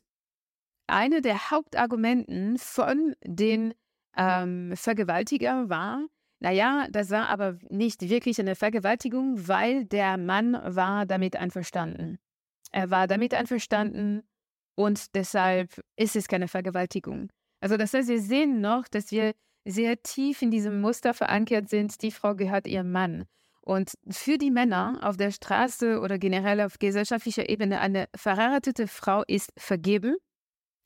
eine 0.91 1.21
der 1.21 1.51
Hauptargumenten 1.51 2.57
von 2.57 3.15
den 3.23 3.73
ähm, 4.17 4.73
Vergewaltiger 4.75 5.69
war, 5.69 6.05
naja, 6.39 6.87
das 6.89 7.11
war 7.11 7.29
aber 7.29 7.57
nicht 7.69 8.09
wirklich 8.09 8.39
eine 8.39 8.55
Vergewaltigung, 8.55 9.47
weil 9.47 9.85
der 9.85 10.17
Mann 10.17 10.53
war 10.63 11.05
damit 11.05 11.35
einverstanden. 11.35 12.17
Er 12.71 12.89
war 12.89 13.07
damit 13.07 13.33
einverstanden 13.33 14.23
und 14.75 15.13
deshalb 15.15 15.79
ist 15.97 16.15
es 16.15 16.27
keine 16.27 16.47
Vergewaltigung. 16.47 17.29
Also 17.59 17.77
das 17.77 17.93
heißt, 17.93 18.09
wir 18.09 18.19
sehen 18.19 18.59
noch, 18.59 18.87
dass 18.87 19.11
wir 19.11 19.33
sehr 19.65 20.01
tief 20.01 20.41
in 20.41 20.49
diesem 20.49 20.81
Muster 20.81 21.13
verankert 21.13 21.69
sind, 21.69 22.01
die 22.01 22.11
Frau 22.11 22.35
gehört 22.35 22.65
ihrem 22.65 22.91
Mann. 22.91 23.25
Und 23.61 23.93
für 24.09 24.39
die 24.39 24.49
Männer 24.49 24.99
auf 25.03 25.17
der 25.17 25.29
Straße 25.29 25.99
oder 25.99 26.17
generell 26.17 26.61
auf 26.61 26.79
gesellschaftlicher 26.79 27.47
Ebene, 27.49 27.79
eine 27.79 28.07
verheiratete 28.15 28.87
Frau 28.87 29.23
ist 29.27 29.53
vergeben, 29.57 30.15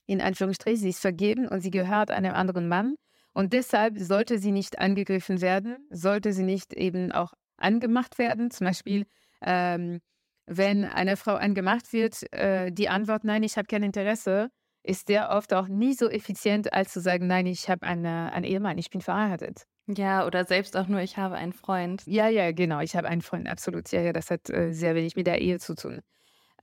in 0.06 0.22
Anführungsstrichen, 0.22 0.82
sie 0.82 0.90
ist 0.90 1.00
vergeben 1.00 1.48
und 1.48 1.62
sie 1.62 1.72
gehört 1.72 2.12
einem 2.12 2.34
anderen 2.34 2.68
Mann. 2.68 2.96
Und 3.34 3.54
deshalb 3.54 3.98
sollte 3.98 4.40
sie 4.40 4.52
nicht 4.52 4.80
angegriffen 4.80 5.42
werden, 5.42 5.78
sollte 5.90 6.32
sie 6.32 6.44
nicht 6.44 6.74
eben 6.74 7.12
auch 7.12 7.34
angemacht 7.58 8.18
werden. 8.18 8.50
Zum 8.50 8.68
Beispiel, 8.68 9.06
ähm, 9.42 10.00
wenn 10.46 10.86
eine 10.86 11.18
Frau 11.18 11.36
angemacht 11.36 11.92
wird, 11.92 12.32
äh, 12.32 12.72
die 12.72 12.88
Antwort, 12.88 13.24
nein, 13.24 13.44
ich 13.44 13.58
habe 13.58 13.68
kein 13.68 13.84
Interesse, 13.84 14.50
ist 14.84 15.08
sehr 15.08 15.32
oft 15.32 15.54
auch 15.54 15.68
nie 15.68 15.94
so 15.94 16.10
effizient, 16.10 16.72
als 16.72 16.94
zu 16.94 17.02
sagen, 17.02 17.28
nein, 17.28 17.48
ich 17.48 17.70
habe 17.70 17.86
einen 17.86 18.44
Ehemann, 18.44 18.78
ich 18.78 18.90
bin 18.90 19.02
verheiratet. 19.02 19.66
Ja, 19.88 20.26
oder 20.26 20.46
selbst 20.46 20.78
auch 20.78 20.88
nur, 20.88 21.02
ich 21.02 21.18
habe 21.18 21.36
einen 21.36 21.54
Freund. 21.54 22.04
Ja, 22.06 22.28
ja, 22.28 22.52
genau, 22.52 22.80
ich 22.80 22.96
habe 22.96 23.08
einen 23.08 23.22
Freund, 23.22 23.48
absolut. 23.48 23.92
Ja, 23.92 24.02
ja, 24.02 24.14
das 24.14 24.32
hat 24.32 24.50
äh, 24.50 24.72
sehr 24.72 24.96
wenig 24.96 25.16
mit 25.16 25.28
der 25.28 25.42
Ehe 25.42 25.60
zu 25.60 25.76
tun. 25.76 26.02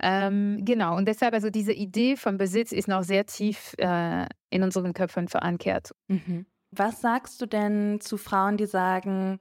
Ähm, 0.03 0.65
genau, 0.65 0.97
und 0.97 1.07
deshalb, 1.07 1.33
also 1.33 1.49
diese 1.49 1.73
Idee 1.73 2.17
von 2.17 2.37
Besitz 2.37 2.73
ist 2.73 2.89
noch 2.89 3.05
sehr 3.05 3.25
tief 3.25 3.75
äh, 3.79 4.27
in 4.51 4.63
unseren 4.63 4.95
Köpfen 4.95 5.29
verankert. 5.29 5.93
Mhm. 6.09 6.47
Was 6.73 7.01
sagst 7.01 7.41
du 7.41 7.47
denn 7.47 8.01
zu 8.01 8.17
Frauen, 8.17 8.57
die 8.57 8.67
sagen, 8.67 9.39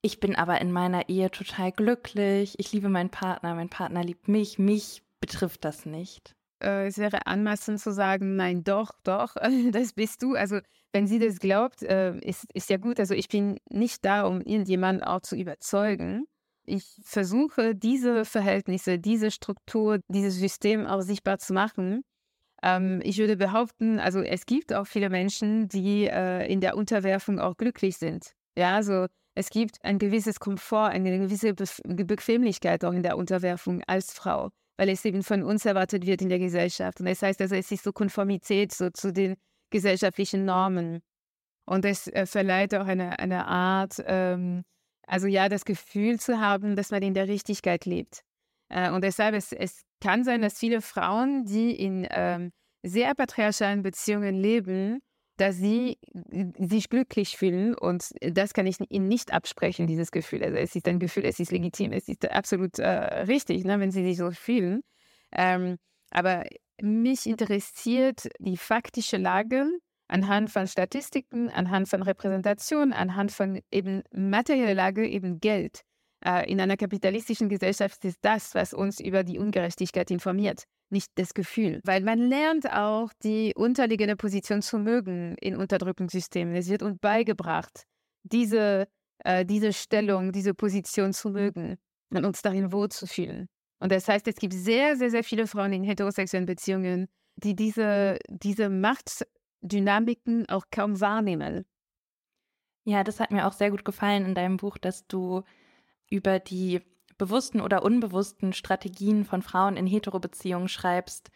ich 0.00 0.20
bin 0.20 0.34
aber 0.36 0.60
in 0.60 0.72
meiner 0.72 1.08
Ehe 1.08 1.30
total 1.30 1.72
glücklich, 1.72 2.54
ich 2.58 2.72
liebe 2.72 2.88
meinen 2.88 3.10
Partner, 3.10 3.54
mein 3.54 3.68
Partner 3.68 4.02
liebt 4.02 4.28
mich, 4.28 4.58
mich 4.58 5.02
betrifft 5.20 5.64
das 5.64 5.84
nicht? 5.84 6.34
Äh, 6.62 6.86
es 6.86 6.98
wäre 6.98 7.26
anmaßend 7.26 7.80
zu 7.80 7.92
sagen, 7.92 8.36
nein, 8.36 8.64
doch, 8.64 8.92
doch, 9.02 9.34
das 9.72 9.92
bist 9.92 10.22
du. 10.22 10.34
Also 10.34 10.60
wenn 10.92 11.06
sie 11.06 11.18
das 11.18 11.38
glaubt, 11.38 11.82
äh, 11.82 12.16
ist, 12.18 12.46
ist 12.54 12.70
ja 12.70 12.76
gut. 12.76 13.00
Also 13.00 13.14
ich 13.14 13.28
bin 13.28 13.58
nicht 13.68 14.04
da, 14.04 14.26
um 14.26 14.40
irgendjemanden 14.40 15.04
auch 15.04 15.20
zu 15.20 15.36
überzeugen. 15.36 16.26
Ich 16.66 16.84
versuche, 17.02 17.74
diese 17.74 18.24
Verhältnisse, 18.24 18.98
diese 18.98 19.30
Struktur, 19.30 20.00
dieses 20.08 20.36
System 20.36 20.86
auch 20.86 21.02
sichtbar 21.02 21.38
zu 21.38 21.52
machen. 21.52 22.02
Ähm, 22.62 23.00
ich 23.04 23.18
würde 23.18 23.36
behaupten, 23.36 23.98
also 23.98 24.20
es 24.20 24.46
gibt 24.46 24.72
auch 24.72 24.86
viele 24.86 25.10
Menschen, 25.10 25.68
die 25.68 26.06
äh, 26.06 26.50
in 26.50 26.60
der 26.60 26.76
Unterwerfung 26.76 27.38
auch 27.38 27.56
glücklich 27.56 27.96
sind. 27.98 28.32
Ja, 28.56 28.74
also 28.76 29.06
es 29.34 29.50
gibt 29.50 29.84
ein 29.84 29.98
gewisses 29.98 30.40
Komfort, 30.40 30.88
eine 30.88 31.18
gewisse 31.18 31.54
Be 31.54 31.66
Bequemlichkeit 31.84 32.84
auch 32.84 32.92
in 32.92 33.02
der 33.02 33.16
Unterwerfung 33.16 33.82
als 33.86 34.12
Frau 34.12 34.50
weil 34.76 34.88
es 34.88 35.04
eben 35.04 35.22
von 35.22 35.42
uns 35.42 35.64
erwartet 35.64 36.06
wird 36.06 36.22
in 36.22 36.28
der 36.28 36.38
Gesellschaft. 36.38 37.00
Und 37.00 37.06
das 37.06 37.22
heißt 37.22 37.40
also, 37.40 37.54
es 37.54 37.70
ist 37.70 37.84
so 37.84 37.92
Konformität 37.92 38.72
so 38.72 38.90
zu 38.90 39.12
den 39.12 39.36
gesellschaftlichen 39.70 40.44
Normen. 40.44 41.00
Und 41.66 41.84
es 41.84 42.08
äh, 42.08 42.26
verleiht 42.26 42.74
auch 42.74 42.86
eine, 42.86 43.18
eine 43.18 43.46
Art, 43.46 44.02
ähm, 44.06 44.64
also 45.06 45.26
ja, 45.26 45.48
das 45.48 45.64
Gefühl 45.64 46.18
zu 46.20 46.40
haben, 46.40 46.76
dass 46.76 46.90
man 46.90 47.02
in 47.02 47.14
der 47.14 47.28
Richtigkeit 47.28 47.84
lebt. 47.84 48.22
Äh, 48.68 48.90
und 48.90 49.04
deshalb, 49.04 49.34
es, 49.34 49.52
es 49.52 49.82
kann 50.00 50.24
sein, 50.24 50.42
dass 50.42 50.58
viele 50.58 50.80
Frauen, 50.80 51.44
die 51.44 51.74
in 51.74 52.06
ähm, 52.10 52.52
sehr 52.82 53.14
patriarchalen 53.14 53.82
Beziehungen 53.82 54.34
leben, 54.34 55.00
dass 55.36 55.56
sie 55.56 55.98
sich 56.58 56.88
glücklich 56.88 57.36
fühlen 57.36 57.74
und 57.74 58.10
das 58.20 58.52
kann 58.52 58.66
ich 58.66 58.76
ihnen 58.88 59.08
nicht 59.08 59.32
absprechen, 59.32 59.86
dieses 59.86 60.12
Gefühl. 60.12 60.44
Also 60.44 60.56
es 60.56 60.76
ist 60.76 60.86
ein 60.86 61.00
Gefühl, 61.00 61.24
es 61.24 61.40
ist 61.40 61.50
legitim, 61.50 61.92
es 61.92 62.08
ist 62.08 62.30
absolut 62.30 62.78
äh, 62.78 62.88
richtig, 63.24 63.64
ne, 63.64 63.80
wenn 63.80 63.90
sie 63.90 64.04
sich 64.04 64.16
so 64.16 64.30
fühlen. 64.30 64.82
Ähm, 65.32 65.78
aber 66.10 66.44
mich 66.80 67.26
interessiert 67.26 68.28
die 68.38 68.56
faktische 68.56 69.16
Lage 69.16 69.66
anhand 70.14 70.50
von 70.50 70.66
Statistiken, 70.68 71.50
anhand 71.50 71.88
von 71.88 72.02
Repräsentation, 72.02 72.92
anhand 72.92 73.32
von 73.32 73.60
eben 73.72 74.02
materieller 74.12 74.74
Lage, 74.74 75.06
eben 75.06 75.40
Geld. 75.40 75.82
Äh, 76.24 76.50
in 76.50 76.60
einer 76.60 76.76
kapitalistischen 76.76 77.48
Gesellschaft 77.48 78.04
ist 78.04 78.18
das, 78.22 78.54
was 78.54 78.72
uns 78.72 79.00
über 79.00 79.24
die 79.24 79.38
Ungerechtigkeit 79.38 80.10
informiert 80.10 80.64
nicht 80.90 81.10
das 81.16 81.34
Gefühl. 81.34 81.80
Weil 81.84 82.02
man 82.02 82.18
lernt 82.18 82.70
auch, 82.70 83.10
die 83.24 83.52
unterliegende 83.56 84.16
Position 84.16 84.62
zu 84.62 84.78
mögen 84.78 85.34
in 85.40 85.56
Unterdrückungssystemen. 85.56 86.54
Es 86.54 86.68
wird 86.68 86.82
uns 86.82 86.98
beigebracht, 87.00 87.84
diese, 88.22 88.86
äh, 89.24 89.44
diese 89.44 89.72
Stellung, 89.72 90.30
diese 90.30 90.54
Position 90.54 91.12
zu 91.12 91.30
mögen 91.30 91.76
und 92.10 92.24
uns 92.24 92.42
darin 92.42 92.70
wohlzufühlen. 92.70 93.48
Und 93.80 93.92
das 93.92 94.06
heißt, 94.06 94.28
es 94.28 94.36
gibt 94.36 94.54
sehr, 94.54 94.96
sehr, 94.96 95.10
sehr 95.10 95.24
viele 95.24 95.46
Frauen 95.46 95.72
in 95.72 95.82
heterosexuellen 95.82 96.46
Beziehungen, 96.46 97.08
die 97.36 97.56
diese, 97.56 98.18
diese 98.28 98.68
Machtdynamiken 99.64 100.48
auch 100.48 100.66
kaum 100.70 101.00
wahrnehmen. 101.00 101.64
Ja, 102.84 103.02
das 103.02 103.18
hat 103.18 103.30
mir 103.30 103.46
auch 103.46 103.52
sehr 103.52 103.70
gut 103.70 103.84
gefallen 103.84 104.26
in 104.26 104.34
deinem 104.34 104.58
Buch, 104.58 104.76
dass 104.76 105.06
du 105.06 105.42
über 106.10 106.38
die 106.38 106.82
bewussten 107.16 107.60
oder 107.60 107.82
unbewussten 107.82 108.52
Strategien 108.52 109.24
von 109.24 109.40
Frauen 109.40 109.76
in 109.76 109.86
Heterobeziehungen 109.86 110.68
schreibst, 110.68 111.30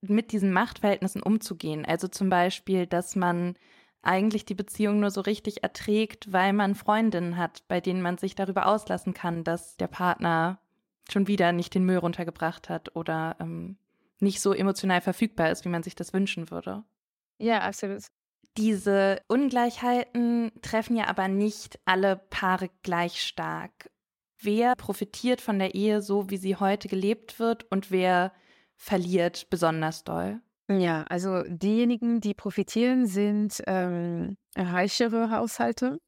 mit 0.00 0.32
diesen 0.32 0.52
Machtverhältnissen 0.52 1.22
umzugehen. 1.22 1.84
Also 1.84 2.08
zum 2.08 2.30
Beispiel, 2.30 2.86
dass 2.86 3.16
man 3.16 3.56
eigentlich 4.02 4.44
die 4.44 4.54
Beziehung 4.54 5.00
nur 5.00 5.10
so 5.10 5.20
richtig 5.20 5.62
erträgt, 5.62 6.32
weil 6.32 6.52
man 6.52 6.74
Freundinnen 6.74 7.36
hat, 7.36 7.66
bei 7.68 7.80
denen 7.80 8.02
man 8.02 8.18
sich 8.18 8.34
darüber 8.34 8.66
auslassen 8.66 9.14
kann, 9.14 9.44
dass 9.44 9.76
der 9.76 9.88
Partner 9.88 10.58
schon 11.10 11.26
wieder 11.26 11.52
nicht 11.52 11.74
den 11.74 11.84
Müll 11.84 11.98
runtergebracht 11.98 12.68
hat 12.68 12.96
oder 12.96 13.36
ähm, 13.40 13.76
nicht 14.20 14.40
so 14.40 14.52
emotional 14.52 15.00
verfügbar 15.00 15.50
ist, 15.50 15.64
wie 15.64 15.70
man 15.70 15.82
sich 15.82 15.94
das 15.94 16.12
wünschen 16.12 16.50
würde. 16.50 16.84
Ja, 17.38 17.60
absolut. 17.60 18.02
Diese 18.56 19.20
Ungleichheiten 19.26 20.52
treffen 20.62 20.96
ja 20.96 21.08
aber 21.08 21.28
nicht 21.28 21.78
alle 21.84 22.16
Paare 22.30 22.70
gleich 22.82 23.20
stark 23.20 23.90
wer 24.44 24.74
profitiert 24.76 25.40
von 25.40 25.58
der 25.58 25.74
Ehe 25.74 26.02
so, 26.02 26.30
wie 26.30 26.36
sie 26.36 26.56
heute 26.56 26.88
gelebt 26.88 27.38
wird 27.38 27.64
und 27.70 27.90
wer 27.90 28.32
verliert 28.76 29.48
besonders 29.50 30.04
doll? 30.04 30.40
Ja, 30.68 31.02
also 31.04 31.42
diejenigen, 31.46 32.20
die 32.20 32.34
profitieren, 32.34 33.06
sind 33.06 33.62
ähm, 33.66 34.36
reichere 34.56 35.30
Haushalte. 35.30 35.98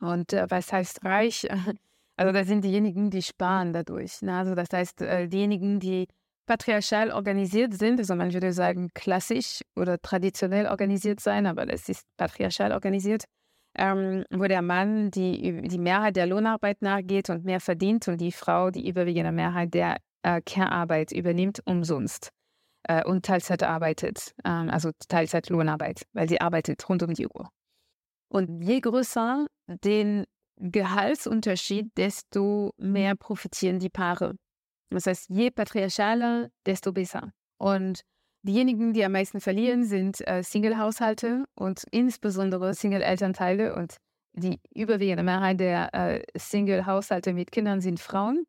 Und 0.00 0.32
äh, 0.32 0.46
was 0.48 0.72
heißt 0.72 1.04
reich? 1.04 1.48
Also 2.18 2.32
das 2.32 2.46
sind 2.46 2.64
diejenigen, 2.64 3.10
die 3.10 3.20
sparen 3.20 3.74
dadurch. 3.74 4.22
Ne? 4.22 4.34
Also 4.34 4.54
das 4.54 4.68
heißt, 4.72 5.02
äh, 5.02 5.28
diejenigen, 5.28 5.80
die 5.80 6.08
patriarchal 6.46 7.10
organisiert 7.10 7.74
sind, 7.74 7.98
also 7.98 8.14
man 8.14 8.32
würde 8.32 8.52
sagen 8.52 8.90
klassisch 8.94 9.62
oder 9.74 10.00
traditionell 10.00 10.66
organisiert 10.66 11.20
sein, 11.20 11.46
aber 11.46 11.66
das 11.66 11.88
ist 11.88 12.04
patriarchal 12.16 12.72
organisiert, 12.72 13.24
ähm, 13.76 14.24
wo 14.30 14.44
der 14.44 14.62
Mann 14.62 15.10
die, 15.10 15.62
die 15.62 15.78
Mehrheit 15.78 16.16
der 16.16 16.26
Lohnarbeit 16.26 16.82
nachgeht 16.82 17.30
und 17.30 17.44
mehr 17.44 17.60
verdient 17.60 18.08
und 18.08 18.20
die 18.20 18.32
Frau 18.32 18.70
die 18.70 18.88
überwiegende 18.88 19.32
Mehrheit 19.32 19.74
der 19.74 19.98
äh, 20.22 20.40
Care-Arbeit 20.40 21.12
übernimmt 21.12 21.60
umsonst 21.66 22.30
äh, 22.88 23.04
und 23.04 23.26
Teilzeit 23.26 23.62
arbeitet, 23.62 24.34
ähm, 24.44 24.70
also 24.70 24.90
Teilzeitlohnarbeit, 25.08 26.02
weil 26.12 26.28
sie 26.28 26.40
arbeitet 26.40 26.88
rund 26.88 27.02
um 27.02 27.12
die 27.12 27.26
Uhr. 27.26 27.50
Und 28.28 28.62
je 28.62 28.80
größer 28.80 29.46
den 29.84 30.24
Gehaltsunterschied, 30.58 31.90
desto 31.96 32.72
mehr 32.78 33.14
profitieren 33.14 33.78
die 33.78 33.90
Paare. 33.90 34.36
Das 34.90 35.06
heißt, 35.06 35.28
je 35.30 35.50
patriarchaler, 35.50 36.50
desto 36.64 36.92
besser. 36.92 37.32
Und 37.58 38.04
Diejenigen, 38.46 38.92
die 38.92 39.04
am 39.04 39.10
meisten 39.10 39.40
verlieren, 39.40 39.84
sind 39.84 40.24
äh, 40.28 40.40
Single-Haushalte 40.40 41.46
und 41.56 41.82
insbesondere 41.90 42.74
Single-Elternteile. 42.74 43.74
Und 43.74 43.96
die 44.34 44.60
überwiegende 44.72 45.24
Mehrheit 45.24 45.58
der 45.58 45.92
äh, 45.92 46.22
Single-Haushalte 46.36 47.32
mit 47.32 47.50
Kindern 47.50 47.80
sind 47.80 47.98
Frauen. 47.98 48.46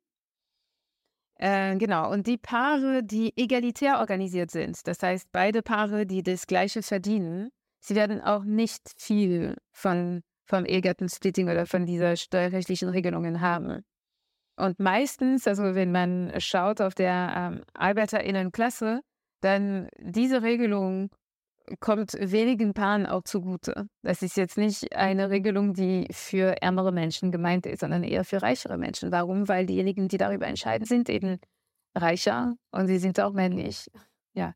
Äh, 1.39 1.77
genau, 1.77 2.12
und 2.12 2.27
die 2.27 2.38
Paare, 2.38 3.03
die 3.03 3.34
egalitär 3.36 4.00
organisiert 4.00 4.51
sind, 4.51 4.86
das 4.88 5.01
heißt 5.01 5.29
beide 5.32 5.63
Paare, 5.63 6.06
die 6.06 6.22
das 6.22 6.46
Gleiche 6.46 6.84
verdienen, 6.84 7.50
sie 7.79 7.96
werden 7.96 8.22
auch 8.22 8.44
nicht 8.44 8.94
viel 8.98 9.56
von, 9.72 10.22
vom 10.46 10.65
Ehegattensplitting 10.65 11.50
oder 11.50 11.65
von 11.65 11.88
dieser 11.88 12.17
steuerrechtlichen 12.17 12.89
Regelungen 12.89 13.41
haben. 13.41 13.84
Und 14.57 14.79
meistens, 14.79 15.47
also 15.47 15.75
wenn 15.75 15.91
man 15.91 16.33
schaut 16.39 16.81
auf 16.81 16.95
der 16.95 17.33
ähm, 17.35 17.63
Arbeiterinnenklasse, 17.73 19.01
dann 19.41 19.87
diese 19.99 20.41
Regelung 20.41 21.09
kommt 21.79 22.13
wenigen 22.13 22.73
Paaren 22.73 23.05
auch 23.05 23.23
zugute. 23.23 23.87
Das 24.01 24.21
ist 24.21 24.37
jetzt 24.37 24.57
nicht 24.57 24.95
eine 24.95 25.29
Regelung, 25.29 25.73
die 25.73 26.07
für 26.11 26.61
ärmere 26.61 26.91
Menschen 26.91 27.31
gemeint 27.31 27.65
ist, 27.65 27.81
sondern 27.81 28.03
eher 28.03 28.23
für 28.23 28.41
reichere 28.41 28.77
Menschen. 28.77 29.11
Warum? 29.11 29.47
Weil 29.47 29.65
diejenigen, 29.65 30.07
die 30.07 30.17
darüber 30.17 30.47
entscheiden, 30.47 30.85
sind 30.85 31.09
eben 31.09 31.39
reicher 31.95 32.55
und 32.71 32.87
sie 32.87 32.97
sind 32.97 33.19
auch 33.19 33.33
männlich. 33.33 33.91
Ja. 34.33 34.53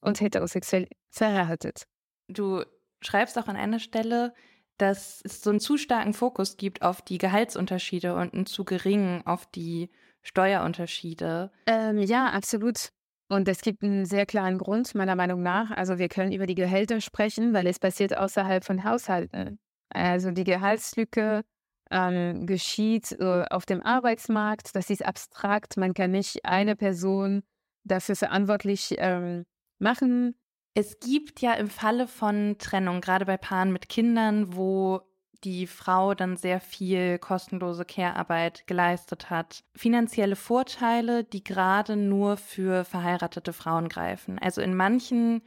Und 0.00 0.20
heterosexuell 0.20 0.88
verheiratet. 1.10 1.84
Du 2.28 2.62
schreibst 3.00 3.38
auch 3.38 3.48
an 3.48 3.56
einer 3.56 3.80
Stelle, 3.80 4.32
dass 4.78 5.20
es 5.24 5.42
so 5.42 5.50
einen 5.50 5.60
zu 5.60 5.76
starken 5.76 6.14
Fokus 6.14 6.56
gibt 6.56 6.82
auf 6.82 7.02
die 7.02 7.18
Gehaltsunterschiede 7.18 8.14
und 8.14 8.34
einen 8.34 8.46
zu 8.46 8.64
geringen 8.64 9.26
auf 9.26 9.46
die 9.46 9.90
Steuerunterschiede. 10.22 11.50
Ähm, 11.66 11.98
ja, 11.98 12.26
absolut. 12.30 12.88
Und 13.28 13.48
es 13.48 13.60
gibt 13.60 13.82
einen 13.82 14.04
sehr 14.04 14.26
klaren 14.26 14.58
Grund, 14.58 14.94
meiner 14.94 15.16
Meinung 15.16 15.42
nach. 15.42 15.70
Also 15.70 15.98
wir 15.98 16.08
können 16.08 16.32
über 16.32 16.46
die 16.46 16.54
Gehälter 16.54 17.00
sprechen, 17.00 17.52
weil 17.52 17.66
es 17.66 17.78
passiert 17.78 18.16
außerhalb 18.16 18.64
von 18.64 18.84
Haushalten. 18.84 19.58
Also 19.90 20.30
die 20.30 20.44
Gehaltslücke 20.44 21.42
ähm, 21.90 22.46
geschieht 22.46 23.12
äh, 23.12 23.44
auf 23.50 23.66
dem 23.66 23.82
Arbeitsmarkt. 23.82 24.74
Das 24.74 24.90
ist 24.90 25.04
abstrakt. 25.04 25.76
Man 25.76 25.94
kann 25.94 26.10
nicht 26.10 26.44
eine 26.44 26.76
Person 26.76 27.42
dafür 27.84 28.16
verantwortlich 28.16 28.94
ähm, 28.98 29.44
machen. 29.78 30.34
Es 30.74 30.98
gibt 30.98 31.40
ja 31.40 31.54
im 31.54 31.68
Falle 31.68 32.08
von 32.08 32.56
Trennung, 32.58 33.00
gerade 33.00 33.24
bei 33.26 33.36
Paaren 33.36 33.72
mit 33.72 33.88
Kindern, 33.88 34.56
wo 34.56 35.02
die 35.44 35.66
Frau 35.66 36.14
dann 36.14 36.36
sehr 36.36 36.60
viel 36.60 37.18
kostenlose 37.18 37.84
Care-Arbeit 37.84 38.66
geleistet 38.66 39.30
hat, 39.30 39.62
finanzielle 39.76 40.36
Vorteile, 40.36 41.22
die 41.22 41.44
gerade 41.44 41.96
nur 41.96 42.36
für 42.36 42.84
verheiratete 42.84 43.52
Frauen 43.52 43.88
greifen. 43.88 44.38
Also 44.38 44.62
in 44.62 44.74
manchen 44.74 45.42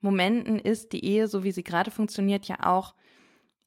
Momenten 0.00 0.58
ist 0.58 0.92
die 0.92 1.04
Ehe, 1.04 1.28
so 1.28 1.44
wie 1.44 1.52
sie 1.52 1.64
gerade 1.64 1.90
funktioniert, 1.90 2.46
ja 2.46 2.56
auch 2.62 2.94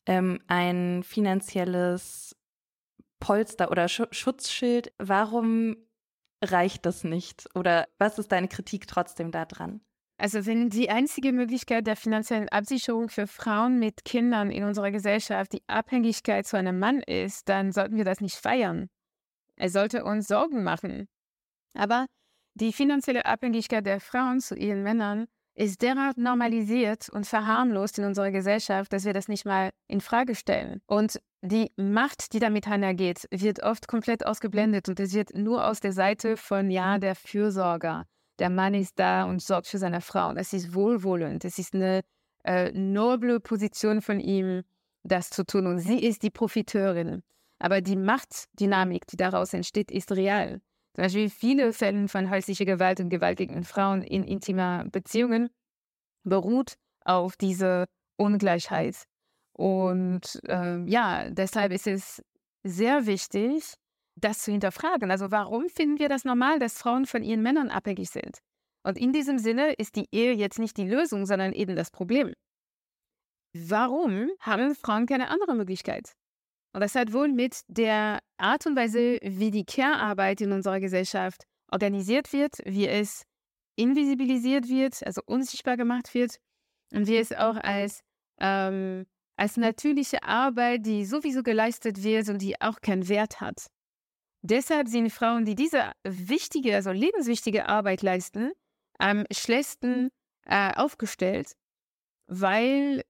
ähm, 0.07 0.41
ein 0.47 1.03
finanzielles 1.03 2.35
Polster 3.19 3.69
oder 3.69 3.87
Sch 3.89 4.03
Schutzschild. 4.11 4.93
Warum 4.97 5.77
reicht 6.43 6.85
das 6.85 7.03
nicht? 7.03 7.47
Oder 7.53 7.87
was 7.99 8.17
ist 8.17 8.31
deine 8.31 8.47
Kritik 8.47 8.87
trotzdem 8.87 9.31
daran? 9.31 9.81
Also 10.17 10.45
wenn 10.45 10.69
die 10.69 10.89
einzige 10.89 11.33
Möglichkeit 11.33 11.87
der 11.87 11.97
finanziellen 11.97 12.47
Absicherung 12.49 13.09
für 13.09 13.27
Frauen 13.27 13.79
mit 13.79 14.05
Kindern 14.05 14.49
in 14.49 14.63
unserer 14.63 14.91
Gesellschaft 14.91 15.51
die 15.51 15.63
Abhängigkeit 15.67 16.47
zu 16.47 16.57
einem 16.57 16.79
Mann 16.79 17.01
ist, 17.01 17.49
dann 17.49 17.73
sollten 17.73 17.97
wir 17.97 18.05
das 18.05 18.21
nicht 18.21 18.35
feiern. 18.35 18.89
Er 19.57 19.69
sollte 19.69 20.05
uns 20.05 20.27
Sorgen 20.27 20.63
machen. 20.63 21.07
Aber 21.73 22.05
die 22.53 22.71
finanzielle 22.71 23.25
Abhängigkeit 23.25 23.85
der 23.85 23.99
Frauen 23.99 24.39
zu 24.39 24.55
ihren 24.55 24.83
Männern 24.83 25.25
ist 25.53 25.81
derart 25.81 26.17
normalisiert 26.17 27.09
und 27.09 27.27
verharmlost 27.27 27.99
in 27.99 28.05
unserer 28.05 28.31
Gesellschaft, 28.31 28.91
dass 28.93 29.05
wir 29.05 29.13
das 29.13 29.27
nicht 29.27 29.45
mal 29.45 29.71
in 29.87 30.01
Frage 30.01 30.35
stellen. 30.35 30.81
Und 30.85 31.19
die 31.41 31.71
Macht, 31.75 32.33
die 32.33 32.39
damit 32.39 32.67
einhergeht, 32.67 33.27
wird 33.31 33.63
oft 33.63 33.87
komplett 33.87 34.25
ausgeblendet 34.25 34.87
und 34.87 34.99
es 34.99 35.13
wird 35.13 35.33
nur 35.33 35.67
aus 35.67 35.81
der 35.81 35.93
Seite 35.93 36.37
von 36.37 36.69
ja 36.71 36.97
der 36.97 37.15
Fürsorger 37.15 38.05
der 38.39 38.49
Mann 38.49 38.73
ist 38.73 38.99
da 38.99 39.25
und 39.25 39.41
sorgt 39.41 39.67
für 39.67 39.77
seine 39.77 40.01
Frau. 40.01 40.33
Das 40.33 40.53
ist 40.53 40.73
wohlwollend. 40.73 41.43
Das 41.43 41.57
ist 41.57 41.73
eine 41.73 42.01
äh, 42.43 42.71
noble 42.71 43.39
Position 43.39 44.01
von 44.01 44.19
ihm, 44.19 44.63
das 45.03 45.29
zu 45.29 45.45
tun. 45.45 45.67
Und 45.67 45.79
sie 45.79 45.99
ist 45.99 46.23
die 46.23 46.29
Profiteurin. 46.29 47.23
Aber 47.59 47.81
die 47.81 47.95
Machtdynamik, 47.95 49.07
die 49.07 49.17
daraus 49.17 49.53
entsteht, 49.53 49.91
ist 49.91 50.11
real. 50.11 50.61
Zum 50.95 51.03
Beispiel 51.03 51.29
viele 51.29 51.73
Fälle 51.73 52.07
von 52.07 52.29
häuslicher 52.29 52.65
Gewalt 52.65 52.99
und 52.99 53.09
Gewalt 53.09 53.37
gegen 53.37 53.63
Frauen 53.63 54.01
in 54.01 54.23
intimer 54.23 54.85
Beziehungen 54.85 55.49
beruht 56.23 56.75
auf 57.03 57.35
diese 57.37 57.85
Ungleichheit. 58.17 59.03
Und 59.53 60.41
äh, 60.47 60.83
ja, 60.89 61.29
deshalb 61.29 61.71
ist 61.71 61.87
es 61.87 62.23
sehr 62.63 63.05
wichtig, 63.05 63.75
das 64.15 64.39
zu 64.39 64.51
hinterfragen. 64.51 65.11
Also 65.11 65.31
warum 65.31 65.69
finden 65.69 65.99
wir 65.99 66.09
das 66.09 66.25
normal, 66.25 66.59
dass 66.59 66.77
Frauen 66.77 67.05
von 67.05 67.23
ihren 67.23 67.41
Männern 67.41 67.69
abhängig 67.69 68.09
sind? 68.09 68.39
Und 68.83 68.97
in 68.97 69.13
diesem 69.13 69.39
Sinne 69.39 69.73
ist 69.73 69.95
die 69.95 70.07
Ehe 70.11 70.33
jetzt 70.33 70.59
nicht 70.59 70.77
die 70.77 70.87
Lösung, 70.87 71.25
sondern 71.25 71.53
eben 71.53 71.75
das 71.75 71.91
Problem. 71.91 72.33
Warum 73.53 74.29
haben 74.39 74.75
Frauen 74.75 75.05
keine 75.05 75.29
andere 75.29 75.55
Möglichkeit? 75.55 76.13
Und 76.73 76.81
das 76.81 76.93
hat 76.93 77.13
wohl 77.13 77.29
mit 77.29 77.61
der 77.67 78.19
Art 78.37 78.65
und 78.65 78.75
Weise, 78.75 79.17
wie 79.23 79.49
die 79.49 79.63
Care-Arbeit 79.63 80.41
in 80.41 80.51
unserer 80.51 80.79
Gesellschaft 80.79 81.45
organisiert 81.71 82.33
wird, 82.33 82.57
wie 82.65 82.87
es 82.87 83.23
invisibilisiert 83.77 84.67
wird, 84.67 85.05
also 85.05 85.21
unsichtbar 85.25 85.77
gemacht 85.77 86.13
wird 86.13 86.37
und 86.93 87.07
wie 87.07 87.17
es 87.17 87.31
auch 87.31 87.55
als, 87.55 88.01
ähm, 88.39 89.05
als 89.37 89.57
natürliche 89.57 90.23
Arbeit, 90.23 90.85
die 90.85 91.05
sowieso 91.05 91.43
geleistet 91.43 92.03
wird 92.03 92.29
und 92.29 92.41
die 92.41 92.59
auch 92.61 92.81
keinen 92.81 93.07
Wert 93.07 93.41
hat. 93.41 93.67
Deshalb 94.47 94.87
sind 94.87 95.09
Frauen, 95.09 95.43
die 95.43 95.55
diese 95.55 95.91
wichtige, 96.03 96.75
also 96.75 96.91
lebenswichtige 96.91 97.67
Arbeit 97.67 98.03
leisten, 98.03 98.51
am 98.99 99.25
schlechtesten 99.31 100.11
äh, 100.45 100.71
aufgestellt, 100.75 101.53
weil, 102.27 103.03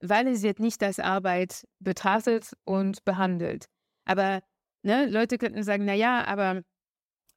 weil 0.00 0.28
es 0.28 0.42
wird 0.42 0.60
nicht 0.60 0.80
als 0.84 1.00
Arbeit 1.00 1.66
betrachtet 1.80 2.52
und 2.64 3.04
behandelt. 3.04 3.66
Aber 4.04 4.42
ne, 4.84 5.06
Leute 5.06 5.38
könnten 5.38 5.64
sagen, 5.64 5.86
na 5.86 5.94
ja, 5.94 6.24
aber 6.24 6.62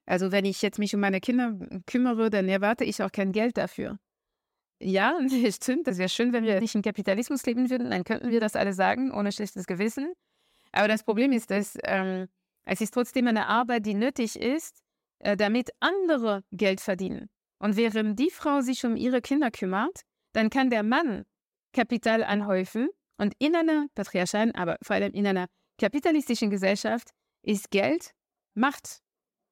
also 0.05 0.31
wenn 0.31 0.45
ich 0.45 0.61
jetzt 0.61 0.77
mich 0.77 0.93
um 0.93 1.01
meine 1.01 1.19
Kinder 1.19 1.57
kümmere, 1.87 2.29
dann 2.29 2.47
erwarte 2.47 2.83
ich 2.83 3.01
auch 3.01 3.11
kein 3.11 3.31
Geld 3.31 3.57
dafür. 3.57 3.97
Ja, 4.79 5.17
stimmt, 5.51 5.87
das 5.87 5.97
wäre 5.97 6.09
schön, 6.09 6.33
wenn 6.33 6.43
wir 6.43 6.61
nicht 6.61 6.75
im 6.75 6.83
Kapitalismus 6.83 7.43
leben 7.47 7.71
würden, 7.71 7.89
dann 7.89 8.03
könnten 8.03 8.29
wir 8.29 8.39
das 8.39 8.55
alle 8.55 8.73
sagen, 8.73 9.11
ohne 9.11 9.31
schlechtes 9.31 9.65
Gewissen. 9.65 10.13
Aber 10.71 10.87
das 10.87 11.03
Problem 11.03 11.31
ist, 11.31 11.49
dass 11.49 11.75
ähm, 11.83 12.27
es 12.67 12.81
ist 12.81 12.93
trotzdem 12.93 13.27
eine 13.27 13.47
Arbeit, 13.47 13.85
die 13.85 13.93
nötig 13.93 14.39
ist, 14.39 14.83
äh, 15.19 15.37
damit 15.37 15.69
andere 15.79 16.43
Geld 16.51 16.81
verdienen. 16.81 17.29
Und 17.59 17.77
während 17.77 18.19
die 18.19 18.29
Frau 18.29 18.61
sich 18.61 18.85
um 18.85 18.95
ihre 18.95 19.21
Kinder 19.21 19.51
kümmert, 19.51 20.01
dann 20.33 20.49
kann 20.49 20.69
der 20.69 20.83
Mann 20.83 21.25
Kapital 21.73 22.23
anhäufen. 22.23 22.89
Und 23.19 23.33
in 23.39 23.55
einer 23.55 23.87
patriarchalen, 23.95 24.53
aber 24.53 24.77
vor 24.83 24.95
allem 24.95 25.13
in 25.13 25.25
einer 25.25 25.47
kapitalistischen 25.79 26.51
Gesellschaft 26.51 27.09
ist 27.41 27.71
Geld 27.71 28.11
Macht. 28.53 28.99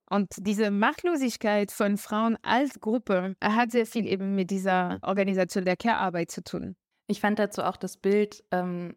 Und 0.09 0.27
diese 0.37 0.69
Machtlosigkeit 0.69 1.71
von 1.71 1.97
Frauen 1.97 2.37
als 2.43 2.79
Gruppe 2.79 3.35
hat 3.41 3.71
sehr 3.71 3.87
viel 3.87 4.05
eben 4.05 4.35
mit 4.35 4.51
dieser 4.51 4.99
Organisation 5.01 5.65
der 5.65 5.77
Care-Arbeit 5.77 6.29
zu 6.29 6.43
tun. 6.43 6.75
Ich 7.07 7.21
fand 7.21 7.39
dazu 7.39 7.63
auch 7.63 7.77
das 7.77 7.97
Bild 7.97 8.43
ähm, 8.51 8.95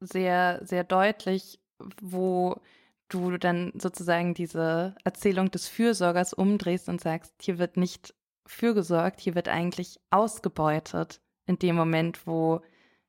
sehr, 0.00 0.60
sehr 0.64 0.84
deutlich, 0.84 1.60
wo 2.00 2.60
du 3.08 3.36
dann 3.38 3.72
sozusagen 3.74 4.34
diese 4.34 4.94
Erzählung 5.04 5.50
des 5.50 5.68
Fürsorgers 5.68 6.32
umdrehst 6.32 6.88
und 6.88 7.00
sagst, 7.00 7.34
hier 7.40 7.58
wird 7.58 7.76
nicht 7.76 8.14
fürgesorgt, 8.46 9.20
hier 9.20 9.34
wird 9.34 9.48
eigentlich 9.48 10.00
ausgebeutet 10.10 11.20
in 11.46 11.58
dem 11.58 11.76
Moment, 11.76 12.26
wo 12.26 12.60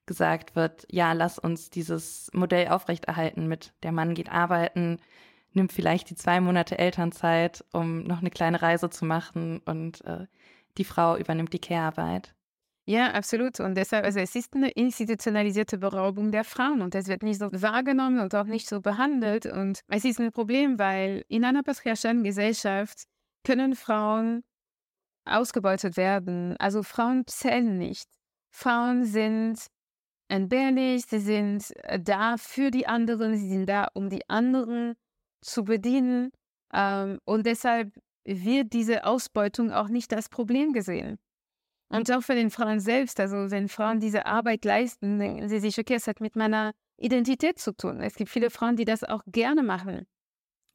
gesagt 0.05 0.55
wird, 0.55 0.87
ja, 0.89 1.13
lass 1.13 1.37
uns 1.37 1.69
dieses 1.69 2.31
Modell 2.33 2.69
aufrechterhalten 2.69 3.47
mit 3.47 3.73
der 3.83 3.91
Mann 3.91 4.15
geht 4.15 4.31
arbeiten, 4.31 4.97
nimmt 5.53 5.71
vielleicht 5.71 6.09
die 6.09 6.15
zwei 6.15 6.41
Monate 6.41 6.79
Elternzeit, 6.79 7.63
um 7.73 8.03
noch 8.03 8.19
eine 8.19 8.31
kleine 8.31 8.61
Reise 8.61 8.89
zu 8.89 9.05
machen 9.05 9.59
und 9.65 10.03
äh, 10.05 10.25
die 10.77 10.83
Frau 10.83 11.15
übernimmt 11.15 11.53
die 11.53 11.59
Care-Arbeit. 11.59 12.33
Ja, 12.89 13.11
absolut. 13.11 13.59
Und 13.59 13.75
deshalb, 13.75 14.03
also 14.03 14.17
es 14.17 14.33
ist 14.35 14.55
eine 14.55 14.71
institutionalisierte 14.71 15.77
Beraubung 15.77 16.31
der 16.31 16.43
Frauen 16.43 16.81
und 16.81 16.95
es 16.95 17.05
wird 17.07 17.21
nicht 17.21 17.37
so 17.37 17.51
wahrgenommen 17.51 18.19
und 18.19 18.33
auch 18.33 18.45
nicht 18.45 18.67
so 18.67 18.81
behandelt. 18.81 19.45
Und 19.45 19.81
es 19.89 20.05
ist 20.05 20.19
ein 20.19 20.31
Problem, 20.31 20.79
weil 20.79 21.23
in 21.27 21.45
einer 21.45 21.61
patriarchalen 21.61 22.23
Gesellschaft 22.23 23.03
können 23.43 23.75
Frauen 23.75 24.43
ausgebeutet 25.23 25.97
werden. 25.97 26.55
Also 26.57 26.81
Frauen 26.81 27.27
zählen 27.27 27.77
nicht. 27.77 28.09
Frauen 28.51 29.05
sind 29.05 29.67
entbehrlich, 30.27 31.05
sie 31.05 31.19
sind 31.19 31.71
äh, 31.83 31.99
da 31.99 32.37
für 32.37 32.71
die 32.71 32.87
anderen, 32.87 33.37
sie 33.37 33.49
sind 33.49 33.69
da, 33.69 33.89
um 33.93 34.09
die 34.09 34.27
anderen 34.31 34.95
zu 35.41 35.63
bedienen. 35.63 36.31
Ähm, 36.73 37.19
und 37.25 37.45
deshalb 37.45 37.93
wird 38.25 38.73
diese 38.73 39.03
Ausbeutung 39.03 39.71
auch 39.71 39.89
nicht 39.89 40.11
als 40.11 40.27
Problem 40.27 40.73
gesehen. 40.73 41.19
Und 41.89 42.11
auch 42.11 42.21
für 42.21 42.35
den 42.35 42.51
Frauen 42.51 42.79
selbst, 42.79 43.19
also 43.19 43.49
wenn 43.49 43.67
Frauen 43.67 43.99
diese 43.99 44.25
Arbeit 44.27 44.63
leisten, 44.63 45.19
denken 45.19 45.49
sie 45.49 45.59
sich, 45.59 45.77
okay, 45.79 45.95
es 45.95 46.07
hat 46.07 46.21
mit 46.21 46.35
meiner 46.35 46.73
Identität 46.97 47.59
zu 47.59 47.75
tun. 47.75 47.99
Es 48.01 48.15
gibt 48.15 48.29
viele 48.29 48.51
Frauen, 48.51 48.75
die 48.75 48.85
das 48.85 49.03
auch 49.03 49.23
gerne 49.25 49.63
machen. 49.63 50.05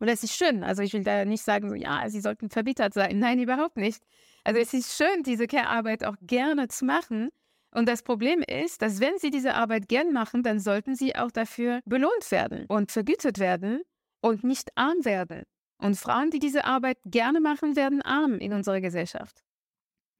Und 0.00 0.08
das 0.08 0.24
ist 0.24 0.34
schön. 0.34 0.64
Also 0.64 0.82
ich 0.82 0.92
will 0.92 1.04
da 1.04 1.24
nicht 1.24 1.42
sagen, 1.42 1.68
so, 1.68 1.74
ja, 1.74 2.08
sie 2.08 2.20
sollten 2.20 2.50
verbittert 2.50 2.94
sein. 2.94 3.18
Nein, 3.20 3.40
überhaupt 3.40 3.76
nicht. 3.76 4.02
Also 4.42 4.60
es 4.60 4.74
ist 4.74 4.96
schön, 4.96 5.22
diese 5.22 5.46
Care-Arbeit 5.46 6.04
auch 6.04 6.16
gerne 6.20 6.68
zu 6.68 6.84
machen. 6.84 7.30
Und 7.70 7.88
das 7.88 8.02
Problem 8.02 8.42
ist, 8.42 8.82
dass 8.82 9.00
wenn 9.00 9.18
sie 9.18 9.30
diese 9.30 9.54
Arbeit 9.54 9.88
gern 9.88 10.12
machen, 10.12 10.42
dann 10.42 10.58
sollten 10.58 10.94
sie 10.94 11.14
auch 11.16 11.30
dafür 11.30 11.80
belohnt 11.84 12.30
werden 12.30 12.66
und 12.68 12.92
vergütet 12.92 13.38
werden 13.38 13.82
und 14.20 14.44
nicht 14.44 14.70
arm 14.76 15.04
werden. 15.04 15.44
Und 15.78 15.96
Frauen, 15.96 16.30
die 16.30 16.38
diese 16.38 16.64
Arbeit 16.64 16.98
gerne 17.04 17.40
machen, 17.40 17.76
werden 17.76 18.02
arm 18.02 18.38
in 18.38 18.52
unserer 18.52 18.80
Gesellschaft. 18.80 19.42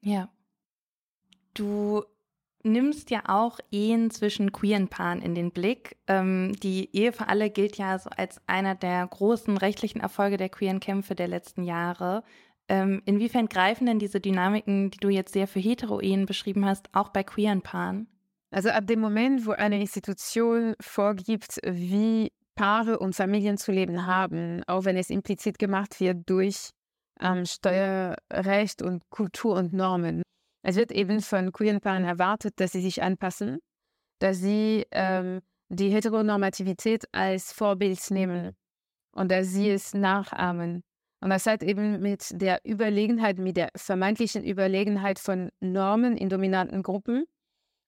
Ja, 0.00 0.34
Du 1.55 2.03
nimmst 2.64 3.11
ja 3.11 3.23
auch 3.27 3.61
Ehen 3.71 4.11
zwischen 4.11 4.51
queeren 4.53 4.88
Paaren 4.88 5.23
in 5.23 5.35
den 5.35 5.51
Blick. 5.51 5.97
Ähm, 6.07 6.55
die 6.62 6.95
Ehe 6.97 7.12
für 7.12 7.29
alle 7.29 7.51
gilt 7.51 7.77
ja 7.77 7.99
so 7.99 8.11
als 8.11 8.40
einer 8.47 8.75
der 8.75 9.07
großen 9.07 9.57
rechtlichen 9.57 10.01
Erfolge 10.01 10.37
der 10.37 10.49
queeren 10.49 10.81
Kämpfe 10.81 11.14
der 11.14 11.29
letzten 11.29 11.62
Jahre. 11.62 12.25
Ähm, 12.69 13.03
inwiefern 13.05 13.49
greifen 13.49 13.87
denn 13.87 13.99
diese 13.99 14.21
Dynamiken, 14.21 14.90
die 14.90 14.99
du 14.99 15.11
jetzt 15.11 15.35
sehr 15.35 15.47
für 15.47 15.61
Hetero-Ehen 15.61 16.25
beschrieben 16.25 16.64
hast, 16.64 16.88
auch 16.95 17.11
bei 17.11 17.23
queeren 17.23 17.61
Paaren? 17.61 18.09
Also 18.51 18.71
ab 18.71 18.87
dem 18.87 19.01
Moment, 19.01 19.47
wo 19.47 19.51
eine 19.51 19.81
Institution 19.81 20.75
vorgibt, 20.81 21.59
wie 21.64 22.33
Paare 22.55 22.99
und 22.99 23.14
Familien 23.14 23.59
zu 23.59 23.73
leben 23.73 24.07
haben, 24.07 24.62
auch 24.67 24.85
wenn 24.85 24.97
es 24.97 25.11
implizit 25.11 25.59
gemacht 25.59 26.01
wird 26.01 26.19
durch 26.27 26.71
ähm, 27.21 27.45
Steuerrecht 27.45 28.81
und 28.81 29.03
Kultur 29.11 29.57
und 29.57 29.73
Normen, 29.73 30.23
es 30.64 30.77
wird 30.77 30.90
eben 30.92 31.20
von 31.20 31.53
queeren 31.53 31.81
Paaren 31.81 32.05
erwartet, 32.05 32.55
dass 32.57 32.72
sie 32.72 32.81
sich 32.81 33.03
anpassen, 33.03 33.59
dass 34.18 34.38
sie 34.38 34.87
ähm, 34.92 35.40
die 35.68 35.90
Heteronormativität 35.90 37.05
als 37.12 37.53
Vorbild 37.53 38.11
nehmen 38.11 38.57
und 39.12 39.31
dass 39.31 39.48
sie 39.48 39.68
es 39.68 39.92
nachahmen. 39.92 40.83
Und 41.20 41.31
das 41.31 41.46
hat 41.46 41.62
eben 41.62 42.00
mit 42.00 42.29
der 42.40 42.61
Überlegenheit, 42.64 43.38
mit 43.38 43.59
der 43.59 43.68
vermeintlichen 43.77 44.42
Überlegenheit 44.42 45.18
von 45.18 45.50
Normen 45.61 46.16
in 46.16 46.31
dominanten 46.31 46.83
Gruppen, 46.83 47.24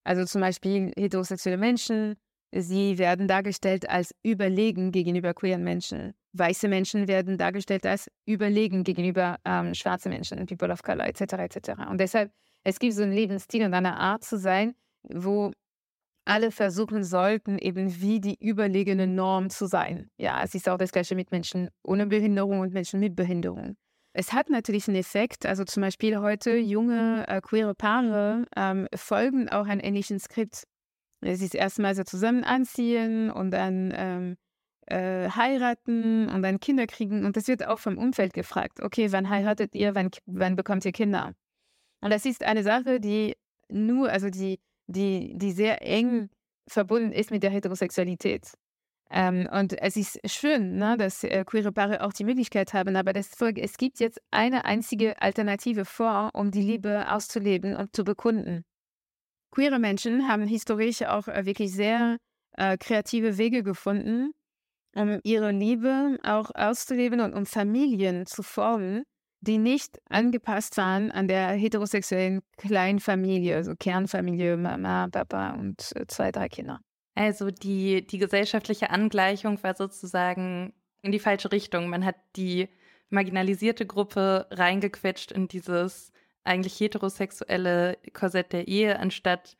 also 0.04 0.24
zum 0.26 0.42
Beispiel 0.42 0.92
heterosexuelle 0.96 1.58
Menschen, 1.58 2.16
sie 2.54 2.98
werden 2.98 3.26
dargestellt 3.26 3.88
als 3.88 4.14
überlegen 4.22 4.92
gegenüber 4.92 5.32
queeren 5.32 5.64
Menschen. 5.64 6.14
Weiße 6.34 6.68
Menschen 6.68 7.08
werden 7.08 7.38
dargestellt 7.38 7.86
als 7.86 8.10
überlegen 8.26 8.84
gegenüber 8.84 9.36
ähm, 9.46 9.74
schwarzen 9.74 10.10
Menschen, 10.10 10.44
People 10.44 10.70
of 10.70 10.82
Color 10.82 11.06
etc. 11.06 11.20
etc. 11.34 11.70
Und 11.90 12.00
deshalb, 12.00 12.30
es 12.66 12.80
gibt 12.80 12.94
so 12.94 13.02
einen 13.04 13.12
Lebensstil 13.12 13.64
und 13.64 13.74
eine 13.74 13.96
Art 13.96 14.24
zu 14.24 14.36
sein, 14.38 14.74
wo 15.04 15.52
alle 16.24 16.50
versuchen 16.50 17.04
sollten, 17.04 17.58
eben 17.58 18.00
wie 18.00 18.20
die 18.20 18.36
überlegene 18.44 19.06
Norm 19.06 19.50
zu 19.50 19.66
sein. 19.66 20.10
Ja, 20.18 20.42
es 20.42 20.52
ist 20.56 20.68
auch 20.68 20.76
das 20.76 20.90
Gleiche 20.90 21.14
mit 21.14 21.30
Menschen 21.30 21.70
ohne 21.84 22.08
Behinderung 22.08 22.58
und 22.58 22.72
Menschen 22.72 22.98
mit 22.98 23.14
Behinderung. 23.14 23.76
Es 24.14 24.32
hat 24.32 24.50
natürlich 24.50 24.88
einen 24.88 24.96
Effekt. 24.96 25.46
Also 25.46 25.62
zum 25.62 25.82
Beispiel 25.82 26.18
heute 26.18 26.56
junge 26.56 27.24
äh, 27.28 27.40
queere 27.40 27.76
Paare 27.76 28.46
ähm, 28.56 28.88
folgen 28.96 29.48
auch 29.48 29.66
einem 29.66 29.80
ähnlichen 29.80 30.18
Skript. 30.18 30.64
Es 31.20 31.42
ist 31.42 31.54
erstmal 31.54 31.94
so 31.94 32.02
zusammen 32.02 32.42
anziehen 32.42 33.30
und 33.30 33.52
dann 33.52 33.92
ähm, 33.94 34.36
äh, 34.86 35.30
heiraten 35.30 36.28
und 36.30 36.42
dann 36.42 36.58
Kinder 36.58 36.88
kriegen. 36.88 37.24
Und 37.24 37.36
das 37.36 37.46
wird 37.46 37.64
auch 37.64 37.78
vom 37.78 37.96
Umfeld 37.96 38.32
gefragt. 38.32 38.82
Okay, 38.82 39.12
wann 39.12 39.30
heiratet 39.30 39.76
ihr? 39.76 39.94
Wann, 39.94 40.10
wann 40.26 40.56
bekommt 40.56 40.84
ihr 40.84 40.92
Kinder? 40.92 41.32
Und 42.00 42.10
das 42.10 42.24
ist 42.24 42.44
eine 42.44 42.62
Sache, 42.62 43.00
die 43.00 43.34
nur, 43.68 44.10
also 44.10 44.30
die 44.30 44.58
die, 44.86 45.32
die 45.36 45.52
sehr 45.52 45.82
eng 45.82 46.30
verbunden 46.68 47.12
ist 47.12 47.30
mit 47.30 47.42
der 47.42 47.50
Heterosexualität. 47.50 48.52
Ähm, 49.08 49.48
und 49.52 49.80
es 49.80 49.96
ist 49.96 50.18
schön, 50.28 50.76
ne, 50.76 50.96
dass 50.96 51.22
äh, 51.22 51.44
queere 51.44 51.70
Paare 51.70 52.02
auch 52.02 52.12
die 52.12 52.24
Möglichkeit 52.24 52.74
haben, 52.74 52.96
aber 52.96 53.12
das 53.12 53.30
es 53.40 53.78
gibt 53.78 54.00
jetzt 54.00 54.20
eine 54.32 54.64
einzige 54.64 55.20
Alternative 55.22 55.84
vor, 55.84 56.30
um 56.34 56.50
die 56.50 56.62
Liebe 56.62 57.10
auszuleben 57.10 57.76
und 57.76 57.94
zu 57.94 58.02
bekunden. 58.02 58.64
Queere 59.52 59.78
Menschen 59.78 60.28
haben 60.28 60.46
historisch 60.46 61.02
auch 61.02 61.28
äh, 61.28 61.46
wirklich 61.46 61.72
sehr 61.72 62.16
äh, 62.56 62.76
kreative 62.78 63.38
Wege 63.38 63.62
gefunden, 63.62 64.32
um 64.96 65.20
ihre 65.22 65.52
Liebe 65.52 66.18
auch 66.24 66.50
auszuleben 66.54 67.20
und 67.20 67.32
um 67.32 67.46
Familien 67.46 68.26
zu 68.26 68.42
formen, 68.42 69.04
die 69.40 69.58
nicht 69.58 70.00
angepasst 70.08 70.76
waren 70.76 71.10
an 71.10 71.28
der 71.28 71.50
heterosexuellen 71.50 72.42
Kleinfamilie, 72.56 73.56
also 73.56 73.74
Kernfamilie, 73.76 74.56
Mama, 74.56 75.08
Papa 75.08 75.50
und 75.54 75.92
äh, 75.94 76.06
zwei, 76.06 76.32
drei 76.32 76.48
Kinder. 76.48 76.80
Also 77.14 77.50
die, 77.50 78.06
die 78.06 78.18
gesellschaftliche 78.18 78.90
Angleichung 78.90 79.62
war 79.62 79.74
sozusagen 79.74 80.74
in 81.02 81.12
die 81.12 81.18
falsche 81.18 81.52
Richtung. 81.52 81.88
Man 81.88 82.04
hat 82.04 82.16
die 82.36 82.68
marginalisierte 83.08 83.86
Gruppe 83.86 84.46
reingequetscht 84.50 85.32
in 85.32 85.48
dieses 85.48 86.12
eigentlich 86.44 86.78
heterosexuelle 86.78 87.98
Korsett 88.12 88.52
der 88.52 88.68
Ehe, 88.68 88.98
anstatt 88.98 89.56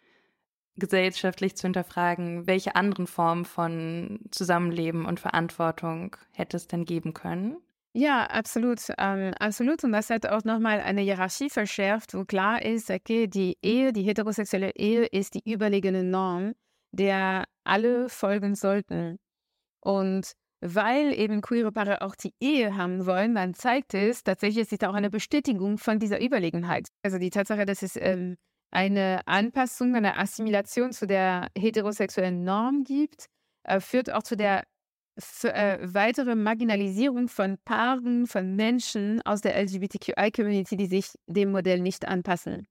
gesellschaftlich 0.76 1.56
zu 1.56 1.62
hinterfragen, 1.62 2.46
welche 2.46 2.76
anderen 2.76 3.06
Formen 3.06 3.44
von 3.44 4.20
Zusammenleben 4.30 5.06
und 5.06 5.20
Verantwortung 5.20 6.16
hätte 6.32 6.56
es 6.56 6.68
denn 6.68 6.84
geben 6.84 7.14
können? 7.14 7.56
Ja, 7.98 8.26
absolut. 8.26 8.80
Ähm, 8.98 9.32
absolut. 9.40 9.82
Und 9.82 9.92
das 9.92 10.10
hat 10.10 10.26
auch 10.26 10.44
nochmal 10.44 10.80
eine 10.82 11.00
Hierarchie 11.00 11.48
verschärft, 11.48 12.12
wo 12.12 12.26
klar 12.26 12.62
ist, 12.62 12.90
okay, 12.90 13.26
die 13.26 13.56
Ehe, 13.62 13.94
die 13.94 14.02
heterosexuelle 14.02 14.72
Ehe 14.76 15.06
ist 15.06 15.32
die 15.32 15.50
überlegene 15.50 16.04
Norm, 16.04 16.52
der 16.92 17.44
alle 17.64 18.10
folgen 18.10 18.54
sollten. 18.54 19.16
Und 19.80 20.32
weil 20.60 21.18
eben 21.18 21.40
queere 21.40 21.72
Paare 21.72 22.02
auch 22.02 22.14
die 22.16 22.34
Ehe 22.38 22.76
haben 22.76 23.06
wollen, 23.06 23.34
dann 23.34 23.54
zeigt 23.54 23.94
es 23.94 24.22
tatsächlich, 24.22 24.66
es 24.66 24.72
ist 24.72 24.84
auch 24.84 24.94
eine 24.94 25.08
Bestätigung 25.08 25.78
von 25.78 25.98
dieser 25.98 26.20
Überlegenheit. 26.22 26.88
Also 27.02 27.18
die 27.18 27.30
Tatsache, 27.30 27.64
dass 27.64 27.82
es 27.82 27.96
ähm, 27.96 28.36
eine 28.70 29.22
Anpassung, 29.26 29.94
eine 29.96 30.18
Assimilation 30.18 30.92
zu 30.92 31.06
der 31.06 31.48
heterosexuellen 31.56 32.44
Norm 32.44 32.84
gibt, 32.84 33.24
äh, 33.64 33.80
führt 33.80 34.12
auch 34.12 34.22
zu 34.22 34.36
der 34.36 34.64
für, 35.18 35.54
äh, 35.54 35.78
weitere 35.82 36.34
Marginalisierung 36.34 37.28
von 37.28 37.58
Paaren, 37.64 38.26
von 38.26 38.54
Menschen 38.56 39.22
aus 39.22 39.40
der 39.40 39.56
LGBTQI-Community, 39.56 40.76
die 40.76 40.86
sich 40.86 41.12
dem 41.26 41.52
Modell 41.52 41.80
nicht 41.80 42.06
anpassen. 42.06 42.66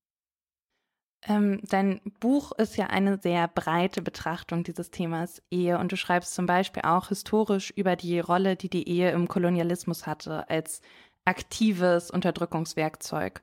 Ähm, 1.27 1.59
dein 1.63 2.01
Buch 2.19 2.51
ist 2.51 2.77
ja 2.77 2.87
eine 2.87 3.17
sehr 3.17 3.47
breite 3.47 4.03
Betrachtung 4.03 4.63
dieses 4.63 4.91
Themas 4.91 5.41
Ehe 5.49 5.79
und 5.79 5.91
du 5.91 5.97
schreibst 5.97 6.35
zum 6.35 6.45
Beispiel 6.45 6.83
auch 6.83 7.09
historisch 7.09 7.71
über 7.71 7.95
die 7.95 8.19
Rolle, 8.19 8.55
die 8.55 8.69
die 8.69 8.87
Ehe 8.87 9.09
im 9.11 9.27
Kolonialismus 9.27 10.05
hatte, 10.05 10.47
als 10.49 10.81
aktives 11.25 12.11
Unterdrückungswerkzeug. 12.11 13.41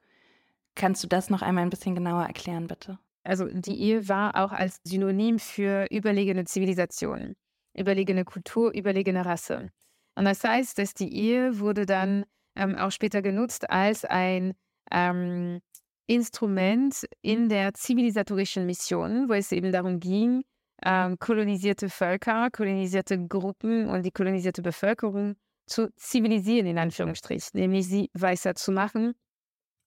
Kannst 0.77 1.03
du 1.03 1.09
das 1.09 1.29
noch 1.29 1.43
einmal 1.43 1.65
ein 1.65 1.71
bisschen 1.71 1.97
genauer 1.97 2.23
erklären, 2.23 2.69
bitte? 2.69 3.01
Also 3.25 3.47
die 3.47 3.81
Ehe 3.81 4.09
war 4.09 4.37
auch 4.37 4.53
als 4.53 4.81
Synonym 4.85 5.41
für 5.41 5.87
überlegene 5.91 6.45
Zivilisationen 6.45 7.35
überlegene 7.75 8.25
Kultur, 8.25 8.73
überlegene 8.75 9.25
Rasse. 9.25 9.71
Und 10.15 10.25
das 10.25 10.45
heißt, 10.45 10.79
dass 10.79 10.95
die 10.95 11.15
Ehe 11.15 11.59
wurde 11.59 11.87
dann 11.87 12.25
ähm, 12.57 12.77
auch 12.77 12.91
später 12.91 13.23
genutzt 13.23 13.71
als 13.71 14.05
ein 14.05 14.55
ähm, 14.91 15.61
Instrument 16.07 17.07
in 17.23 17.49
der 17.49 17.73
zivilisatorischen 17.75 18.67
Mission, 18.67 19.29
wo 19.29 19.33
es 19.33 19.53
eben 19.53 19.73
darum 19.73 20.01
ging, 20.01 20.43
ähm, 20.85 21.19
kolonisierte 21.19 21.89
Völker, 21.89 22.51
kolonisierte 22.51 23.27
Gruppen 23.27 23.89
und 23.89 24.05
die 24.05 24.11
kolonisierte 24.11 24.63
Bevölkerung 24.63 25.37
zu 25.67 25.91
zivilisieren, 25.97 26.67
in 26.67 26.79
Anführungsstrichen, 26.79 27.59
nämlich 27.59 27.87
sie 27.87 28.11
weißer 28.15 28.55
zu 28.55 28.73
machen 28.73 29.15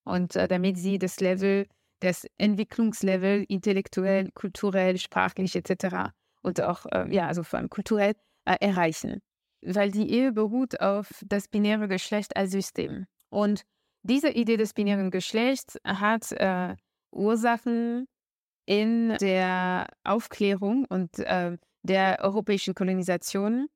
und 0.06 0.36
äh, 0.36 0.48
damit 0.48 0.78
sie 0.78 0.98
das 0.98 1.20
Level, 1.20 1.68
das 2.00 2.26
Entwicklungslevel 2.38 3.46
intellektuell, 3.48 4.32
kulturell, 4.32 4.98
sprachlich 4.98 5.56
etc 5.56 6.14
und 6.46 6.62
auch, 6.62 6.86
äh, 6.92 7.14
ja, 7.14 7.28
also 7.28 7.44
vor 7.44 7.60
allem 7.60 7.70
kulturell 7.70 8.14
äh, 8.46 8.56
erreichen. 8.60 9.22
Weil 9.62 9.92
die 9.92 10.10
Ehe 10.12 10.32
beruht 10.32 10.80
auf 10.80 11.10
das 11.26 11.48
binäre 11.48 11.88
Geschlecht 11.88 12.38
als 12.38 12.52
System. 12.52 13.08
Und 13.30 13.64
diese 14.04 14.30
Idee 14.30 14.58
des 14.58 14.74
binären 14.74 15.10
Geschlechts 15.10 15.78
hat 15.84 16.32
äh, 16.34 16.76
Ursachen 17.12 18.06
in 18.68 19.18
der 19.20 19.88
Aufklärung 20.04 20.86
und 20.88 21.18
äh, 21.20 21.58
der 21.82 22.20
europäischen 22.22 22.76
Kolonisation. 22.76 23.68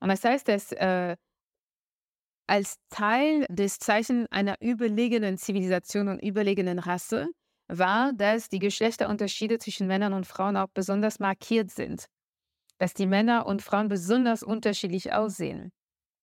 Und 0.00 0.08
das 0.08 0.24
heißt, 0.24 0.48
dass 0.48 0.72
äh, 0.72 1.16
als 2.48 2.78
Teil 2.90 3.46
des 3.48 3.78
Zeichen 3.78 4.26
einer 4.30 4.56
überlegenen 4.60 5.38
Zivilisation 5.38 6.08
und 6.08 6.18
überlegenen 6.18 6.80
Rasse 6.80 7.28
war, 7.68 8.12
dass 8.12 8.48
die 8.48 8.58
Geschlechterunterschiede 8.58 9.58
zwischen 9.58 9.86
Männern 9.86 10.12
und 10.12 10.26
Frauen 10.26 10.56
auch 10.56 10.68
besonders 10.72 11.18
markiert 11.18 11.70
sind. 11.70 12.06
Dass 12.78 12.94
die 12.94 13.06
Männer 13.06 13.46
und 13.46 13.62
Frauen 13.62 13.88
besonders 13.88 14.42
unterschiedlich 14.42 15.12
aussehen. 15.12 15.70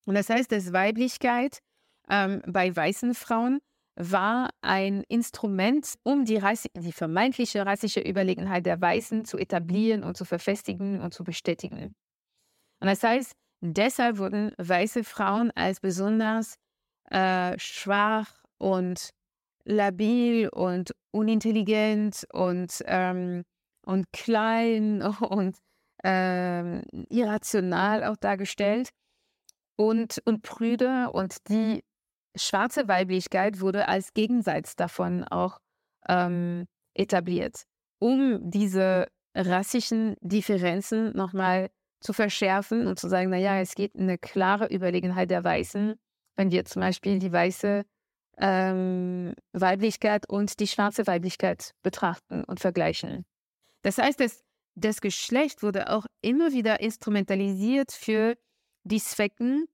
Und 0.05 0.15
das 0.15 0.29
heißt, 0.29 0.51
dass 0.51 0.73
Weiblichkeit 0.73 1.59
ähm, 2.09 2.41
bei 2.47 2.75
weißen 2.75 3.13
Frauen 3.13 3.59
war 3.95 4.49
ein 4.61 5.03
Instrument, 5.07 5.95
um 6.03 6.25
die, 6.25 6.41
die 6.75 6.91
vermeintliche 6.91 7.65
rassische 7.65 8.01
Überlegenheit 8.01 8.65
der 8.65 8.79
Weißen 8.79 9.25
zu 9.25 9.37
etablieren 9.37 10.03
und 10.03 10.17
zu 10.17 10.25
verfestigen 10.25 11.01
und 11.01 11.13
zu 11.13 11.23
bestätigen. 11.23 11.95
Und 12.81 12.87
das 12.87 13.03
heißt, 13.03 13.31
deshalb 13.61 14.17
wurden 14.17 14.51
weiße 14.57 15.03
Frauen 15.03 15.51
als 15.51 15.79
besonders 15.79 16.55
äh, 17.09 17.57
schwach 17.57 18.43
und 18.57 19.11
labil 19.65 20.47
und 20.49 20.91
unintelligent 21.11 22.25
und, 22.31 22.83
ähm, 22.85 23.43
und 23.85 24.11
klein 24.13 25.01
und 25.29 25.57
ähm, 26.03 26.83
irrational 27.09 28.03
auch 28.03 28.17
dargestellt 28.17 28.89
und, 29.75 30.21
und 30.25 30.43
prüde. 30.43 31.11
Und 31.11 31.49
die 31.49 31.83
schwarze 32.35 32.87
Weiblichkeit 32.87 33.59
wurde 33.59 33.87
als 33.87 34.13
Gegensatz 34.13 34.75
davon 34.75 35.23
auch 35.23 35.59
ähm, 36.07 36.65
etabliert, 36.93 37.63
um 37.99 38.39
diese 38.49 39.07
rassischen 39.35 40.15
Differenzen 40.21 41.11
nochmal 41.15 41.69
zu 41.99 42.13
verschärfen 42.13 42.87
und 42.87 42.99
zu 42.99 43.09
sagen, 43.09 43.31
naja, 43.31 43.59
es 43.59 43.73
geht 43.75 43.95
eine 43.95 44.17
klare 44.17 44.67
Überlegenheit 44.67 45.31
der 45.31 45.43
Weißen, 45.43 45.95
wenn 46.35 46.51
wir 46.51 46.65
zum 46.65 46.81
Beispiel 46.81 47.19
die 47.19 47.31
weiße 47.31 47.83
ähm, 48.37 49.33
Weiblichkeit 49.53 50.29
und 50.29 50.59
die 50.59 50.67
schwarze 50.67 51.07
Weiblichkeit 51.07 51.71
betrachten 51.83 52.43
und 52.43 52.59
vergleichen. 52.59 53.25
Das 53.81 53.97
heißt, 53.97 54.19
das, 54.19 54.43
das 54.75 55.01
Geschlecht 55.01 55.63
wurde 55.63 55.89
auch 55.89 56.05
immer 56.21 56.51
wieder 56.51 56.79
instrumentalisiert 56.79 57.91
für 57.91 58.35
die 58.83 58.99
Zwecken 58.99 59.65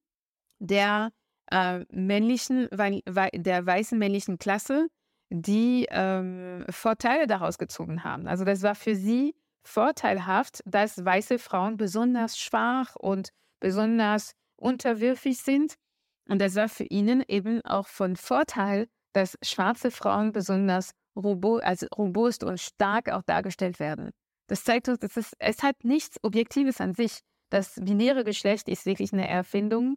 der 0.60 1.12
äh, 1.52 1.86
männlichen, 1.92 2.70
der 2.72 3.66
weißen 3.66 3.98
männlichen 3.98 4.38
Klasse, 4.38 4.88
die 5.30 5.88
ähm, 5.90 6.66
Vorteile 6.70 7.26
daraus 7.26 7.58
gezogen 7.58 8.04
haben. 8.04 8.28
Also 8.28 8.44
das 8.44 8.64
war 8.64 8.76
für 8.76 8.96
sie 8.96 9.34
vorteilhaft, 9.64 10.62
dass 10.66 11.04
weiße 11.04 11.40
Frauen 11.40 11.78
besonders 11.78 12.38
schwach 12.38 12.96
und 12.96 13.30
besonders 13.60 14.34
unterwürfig 14.58 15.42
sind. 15.42 15.76
Und 16.32 16.40
das 16.40 16.56
war 16.56 16.70
für 16.70 16.86
ihnen 16.86 17.26
eben 17.28 17.60
auch 17.66 17.88
von 17.88 18.16
Vorteil, 18.16 18.88
dass 19.12 19.38
schwarze 19.44 19.92
Frauen 19.92 20.32
besonders 20.32 20.94
also 21.14 21.88
robust 21.98 22.46
und 22.46 22.58
stark 22.58 23.12
auch 23.12 23.24
dargestellt 23.24 23.82
werden. 23.82 24.12
Das 24.48 24.64
zeigt 24.64 24.88
uns, 24.88 25.00
dass 25.00 25.18
es, 25.18 25.34
es 25.40 25.62
hat 25.62 25.84
nichts 25.84 26.24
Objektives 26.24 26.80
an 26.80 26.94
sich. 26.94 27.20
Das 27.50 27.76
binäre 27.76 28.24
Geschlecht 28.24 28.70
ist 28.70 28.86
wirklich 28.86 29.12
eine 29.12 29.28
Erfindung, 29.28 29.96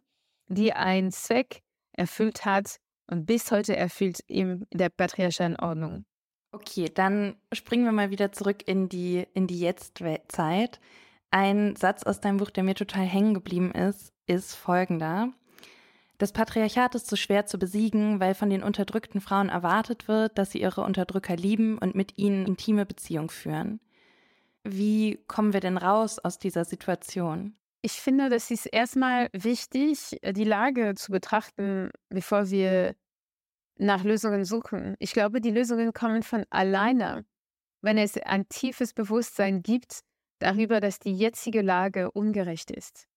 die 0.49 0.73
einen 0.73 1.13
Zweck 1.13 1.61
erfüllt 1.93 2.43
hat 2.43 2.81
und 3.09 3.25
bis 3.25 3.49
heute 3.51 3.77
erfüllt 3.77 4.19
in 4.27 4.67
der 4.73 4.89
patriarchalen 4.89 5.55
Ordnung. 5.55 6.03
Okay, 6.51 6.91
dann 6.93 7.37
springen 7.53 7.85
wir 7.85 7.93
mal 7.93 8.11
wieder 8.11 8.33
zurück 8.33 8.67
in 8.67 8.89
die, 8.89 9.25
in 9.33 9.47
die 9.47 9.61
Jetztzeit. 9.61 10.81
Ein 11.31 11.77
Satz 11.77 12.03
aus 12.03 12.19
deinem 12.19 12.37
Buch, 12.37 12.49
der 12.49 12.63
mir 12.63 12.75
total 12.75 13.05
hängen 13.05 13.33
geblieben 13.33 13.71
ist, 13.71 14.11
ist 14.27 14.53
folgender. 14.53 15.31
Das 16.17 16.31
Patriarchat 16.31 16.95
ist 16.95 17.07
so 17.07 17.15
schwer 17.15 17.45
zu 17.45 17.57
besiegen, 17.57 18.19
weil 18.19 18.35
von 18.35 18.49
den 18.49 18.63
unterdrückten 18.63 19.19
Frauen 19.19 19.49
erwartet 19.49 20.07
wird, 20.07 20.37
dass 20.37 20.51
sie 20.51 20.61
ihre 20.61 20.81
Unterdrücker 20.81 21.35
lieben 21.35 21.77
und 21.77 21.93
mit 21.93 22.17
ihnen 22.17 22.45
intime 22.45 22.85
Beziehung 22.85 23.29
führen. 23.29 23.81
Wie 24.63 25.19
kommen 25.27 25.53
wir 25.53 25.59
denn 25.59 25.77
raus 25.77 26.17
aus 26.19 26.39
dieser 26.39 26.65
Situation? 26.65 27.55
Ich 27.81 28.01
finde, 28.01 28.29
das 28.29 28.49
ist 28.49 28.65
erstmal 28.65 29.29
wichtig, 29.31 30.19
die 30.23 30.43
Lage 30.43 30.95
zu 30.95 31.11
betrachten, 31.11 31.91
bevor 32.09 32.49
wir 32.49 32.95
nach 33.77 34.03
Lösungen 34.03 34.45
suchen. 34.45 34.95
Ich 34.99 35.11
glaube, 35.11 35.41
die 35.41 35.51
Lösungen 35.51 35.93
kommen 35.93 36.23
von 36.23 36.45
alleine, 36.49 37.25
wenn 37.81 37.97
es 37.97 38.17
ein 38.17 38.47
tiefes 38.49 38.93
Bewusstsein 38.93 39.61
gibt 39.61 39.99
darüber, 40.39 40.79
dass 40.79 40.97
die 40.99 41.15
jetzige 41.15 41.61
Lage 41.61 42.09
ungerecht 42.09 42.71
ist. 42.71 43.07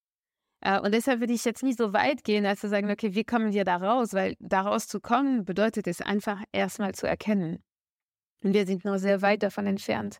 Äh, 0.61 0.79
und 0.79 0.93
deshalb 0.93 1.19
würde 1.19 1.33
ich 1.33 1.45
jetzt 1.45 1.63
nicht 1.63 1.77
so 1.77 1.93
weit 1.93 2.23
gehen, 2.23 2.45
als 2.45 2.61
zu 2.61 2.69
sagen, 2.69 2.91
okay, 2.91 3.13
wie 3.15 3.23
kommen 3.23 3.53
wir 3.53 3.63
da 3.63 3.77
raus? 3.77 4.13
Weil 4.13 4.35
daraus 4.39 4.87
zu 4.87 4.99
kommen, 4.99 5.45
bedeutet 5.45 5.87
es 5.87 6.01
einfach 6.01 6.41
erstmal 6.51 6.93
zu 6.93 7.07
erkennen. 7.07 7.63
Und 8.43 8.53
wir 8.53 8.65
sind 8.65 8.85
noch 8.85 8.97
sehr 8.97 9.21
weit 9.21 9.43
davon 9.43 9.67
entfernt. 9.67 10.19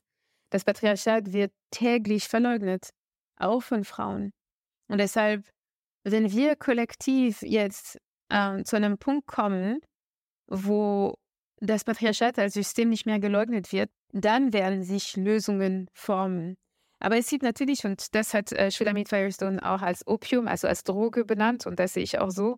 Das 0.49 0.63
Patriarchat 0.65 1.32
wird 1.32 1.52
täglich 1.71 2.28
verleugnet, 2.28 2.89
auch 3.38 3.62
von 3.62 3.84
Frauen. 3.84 4.32
Und 4.88 4.97
deshalb, 4.97 5.47
wenn 6.04 6.32
wir 6.32 6.56
kollektiv 6.56 7.41
jetzt 7.41 7.97
äh, 8.30 8.63
zu 8.63 8.75
einem 8.75 8.97
Punkt 8.97 9.28
kommen, 9.28 9.80
wo 10.47 11.15
das 11.58 11.84
Patriarchat 11.84 12.39
als 12.39 12.54
System 12.54 12.89
nicht 12.89 13.06
mehr 13.06 13.19
geleugnet 13.19 13.71
wird, 13.71 13.89
dann 14.12 14.54
werden 14.54 14.84
sich 14.84 15.15
Lösungen 15.15 15.89
formen. 15.93 16.58
Aber 17.00 17.18
es 17.18 17.30
gibt 17.30 17.44
natürlich, 17.44 17.86
und 17.86 18.14
das 18.14 18.34
hat 18.34 18.52
äh, 18.52 18.72
Shulamit 18.72 19.10
Firestone 19.10 19.64
auch 19.64 19.82
als 19.82 20.06
Opium, 20.06 20.48
also 20.48 20.68
als 20.68 20.84
Droge 20.84 21.24
benannt, 21.24 21.66
und 21.66 21.80
das 21.80 21.94
sehe 21.94 22.04
ich 22.04 22.20
auch 22.20 22.32
so, 22.32 22.58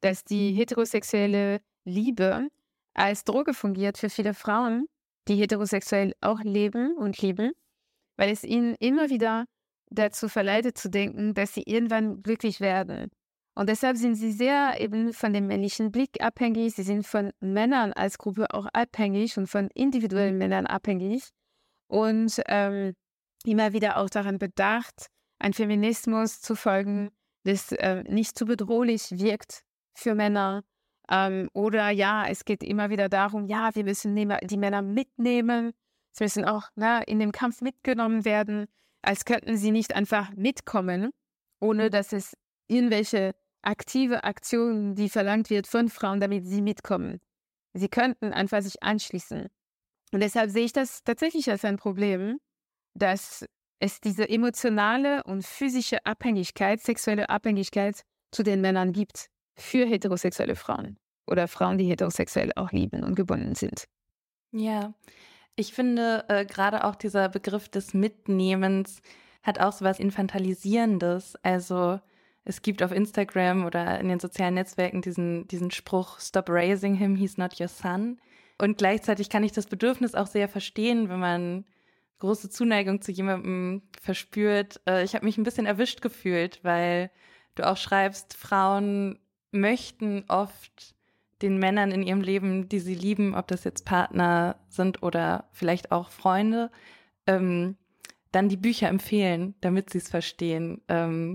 dass 0.00 0.24
die 0.24 0.52
heterosexuelle 0.52 1.60
Liebe 1.84 2.48
als 2.94 3.24
Droge 3.24 3.54
fungiert 3.54 3.98
für 3.98 4.10
viele 4.10 4.34
Frauen, 4.34 4.86
die 5.28 5.36
heterosexuell 5.36 6.14
auch 6.20 6.40
leben 6.40 6.96
und 6.96 7.20
lieben, 7.22 7.52
weil 8.16 8.30
es 8.30 8.42
ihnen 8.42 8.74
immer 8.80 9.10
wieder 9.10 9.44
dazu 9.90 10.28
verleitet 10.28 10.76
zu 10.76 10.90
denken, 10.90 11.34
dass 11.34 11.54
sie 11.54 11.62
irgendwann 11.62 12.22
glücklich 12.22 12.60
werden. 12.60 13.10
Und 13.54 13.68
deshalb 13.68 13.96
sind 13.96 14.14
sie 14.14 14.32
sehr 14.32 14.80
eben 14.80 15.12
von 15.12 15.32
dem 15.32 15.46
männlichen 15.46 15.90
Blick 15.90 16.22
abhängig, 16.22 16.74
sie 16.74 16.82
sind 16.82 17.06
von 17.06 17.32
Männern 17.40 17.92
als 17.92 18.18
Gruppe 18.18 18.46
auch 18.54 18.66
abhängig 18.72 19.36
und 19.36 19.48
von 19.48 19.68
individuellen 19.74 20.38
Männern 20.38 20.66
abhängig. 20.66 21.28
Und 21.88 22.40
ähm, 22.46 22.94
immer 23.50 23.72
wieder 23.72 23.98
auch 23.98 24.10
daran 24.10 24.38
bedacht, 24.38 25.08
ein 25.38 25.52
Feminismus 25.52 26.40
zu 26.40 26.54
folgen, 26.54 27.10
das 27.44 27.72
äh, 27.72 28.02
nicht 28.04 28.36
zu 28.36 28.44
bedrohlich 28.44 29.10
wirkt 29.12 29.62
für 29.94 30.14
Männer. 30.14 30.64
Ähm, 31.10 31.48
oder 31.54 31.90
ja, 31.90 32.26
es 32.26 32.44
geht 32.44 32.62
immer 32.62 32.90
wieder 32.90 33.08
darum, 33.08 33.46
ja, 33.46 33.74
wir 33.74 33.84
müssen 33.84 34.14
die 34.14 34.56
Männer 34.56 34.82
mitnehmen. 34.82 35.72
Sie 36.12 36.24
müssen 36.24 36.44
auch 36.44 36.68
ne, 36.74 37.02
in 37.06 37.18
dem 37.18 37.32
Kampf 37.32 37.60
mitgenommen 37.60 38.24
werden, 38.24 38.66
als 39.02 39.24
könnten 39.24 39.56
sie 39.56 39.70
nicht 39.70 39.94
einfach 39.94 40.30
mitkommen, 40.34 41.10
ohne 41.60 41.86
mhm. 41.86 41.90
dass 41.90 42.12
es 42.12 42.36
irgendwelche 42.66 43.34
aktive 43.62 44.24
Aktionen, 44.24 44.94
die 44.94 45.08
verlangt 45.08 45.50
wird 45.50 45.66
von 45.66 45.88
Frauen, 45.88 46.20
damit 46.20 46.46
sie 46.46 46.62
mitkommen. 46.62 47.20
Sie 47.74 47.88
könnten 47.88 48.32
einfach 48.32 48.62
sich 48.62 48.82
anschließen. 48.82 49.48
Und 50.12 50.20
deshalb 50.20 50.50
sehe 50.50 50.64
ich 50.64 50.72
das 50.72 51.02
tatsächlich 51.04 51.50
als 51.50 51.64
ein 51.64 51.76
Problem, 51.76 52.38
dass 52.98 53.44
es 53.80 54.00
diese 54.00 54.28
emotionale 54.28 55.22
und 55.24 55.44
physische 55.44 56.04
Abhängigkeit, 56.04 56.80
sexuelle 56.80 57.30
Abhängigkeit 57.30 58.02
zu 58.30 58.42
den 58.42 58.60
Männern 58.60 58.92
gibt 58.92 59.28
für 59.56 59.86
heterosexuelle 59.86 60.56
Frauen 60.56 60.98
oder 61.26 61.48
Frauen, 61.48 61.78
die 61.78 61.86
heterosexuell 61.86 62.52
auch 62.56 62.72
lieben 62.72 63.04
und 63.04 63.14
gebunden 63.14 63.54
sind. 63.54 63.84
Ja, 64.50 64.94
ich 65.56 65.72
finde 65.72 66.24
äh, 66.28 66.44
gerade 66.44 66.84
auch 66.84 66.94
dieser 66.94 67.28
Begriff 67.28 67.68
des 67.68 67.94
Mitnehmens 67.94 69.00
hat 69.42 69.60
auch 69.60 69.72
so 69.72 69.84
was 69.84 69.98
Infantilisierendes. 69.98 71.36
Also 71.42 72.00
es 72.44 72.62
gibt 72.62 72.82
auf 72.82 72.92
Instagram 72.92 73.66
oder 73.66 74.00
in 74.00 74.08
den 74.08 74.20
sozialen 74.20 74.54
Netzwerken 74.54 75.02
diesen, 75.02 75.46
diesen 75.48 75.70
Spruch, 75.70 76.20
Stop 76.20 76.48
raising 76.48 76.94
him, 76.94 77.16
he's 77.16 77.36
not 77.36 77.60
your 77.60 77.68
son. 77.68 78.20
Und 78.60 78.78
gleichzeitig 78.78 79.30
kann 79.30 79.44
ich 79.44 79.52
das 79.52 79.66
Bedürfnis 79.66 80.14
auch 80.14 80.26
sehr 80.26 80.48
verstehen, 80.48 81.08
wenn 81.08 81.20
man 81.20 81.64
große 82.18 82.50
Zuneigung 82.50 83.00
zu 83.00 83.12
jemandem 83.12 83.82
verspürt. 84.00 84.80
Äh, 84.86 85.04
ich 85.04 85.14
habe 85.14 85.24
mich 85.24 85.38
ein 85.38 85.44
bisschen 85.44 85.66
erwischt 85.66 86.02
gefühlt, 86.02 86.60
weil 86.62 87.10
du 87.54 87.66
auch 87.66 87.76
schreibst, 87.76 88.34
Frauen 88.34 89.18
möchten 89.50 90.24
oft 90.28 90.94
den 91.42 91.58
Männern 91.58 91.92
in 91.92 92.02
ihrem 92.02 92.20
Leben, 92.20 92.68
die 92.68 92.80
sie 92.80 92.94
lieben, 92.94 93.34
ob 93.34 93.46
das 93.48 93.64
jetzt 93.64 93.84
Partner 93.84 94.56
sind 94.68 95.02
oder 95.02 95.48
vielleicht 95.52 95.92
auch 95.92 96.10
Freunde, 96.10 96.70
ähm, 97.26 97.76
dann 98.32 98.48
die 98.48 98.56
Bücher 98.56 98.88
empfehlen, 98.88 99.54
damit 99.60 99.90
sie 99.90 99.98
es 99.98 100.08
verstehen. 100.08 100.82
Ähm, 100.88 101.34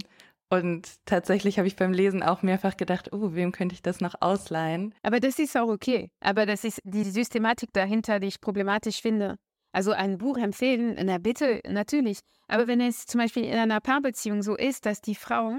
und 0.49 0.87
tatsächlich 1.05 1.57
habe 1.57 1.67
ich 1.67 1.75
beim 1.75 1.93
Lesen 1.93 2.21
auch 2.21 2.43
mehrfach 2.43 2.77
gedacht, 2.77 3.11
oh, 3.11 3.33
wem 3.33 3.51
könnte 3.51 3.73
ich 3.73 3.81
das 3.81 4.01
noch 4.01 4.13
ausleihen? 4.19 4.93
Aber 5.01 5.19
das 5.19 5.39
ist 5.39 5.57
auch 5.57 5.69
okay. 5.69 6.11
Aber 6.19 6.45
das 6.45 6.63
ist 6.63 6.79
die 6.83 7.03
Systematik 7.03 7.73
dahinter, 7.73 8.19
die 8.19 8.27
ich 8.27 8.39
problematisch 8.39 9.01
finde. 9.01 9.37
Also 9.73 9.91
ein 9.91 10.19
Buch 10.19 10.37
empfehlen, 10.37 10.95
na 11.03 11.17
bitte, 11.17 11.59
natürlich. 11.67 12.19
Aber 12.47 12.67
wenn 12.67 12.79
es 12.79 13.07
zum 13.07 13.19
Beispiel 13.19 13.43
in 13.43 13.57
einer 13.57 13.81
Paarbeziehung 13.81 14.43
so 14.43 14.55
ist, 14.55 14.85
dass 14.85 15.01
die 15.01 15.15
Frau 15.15 15.57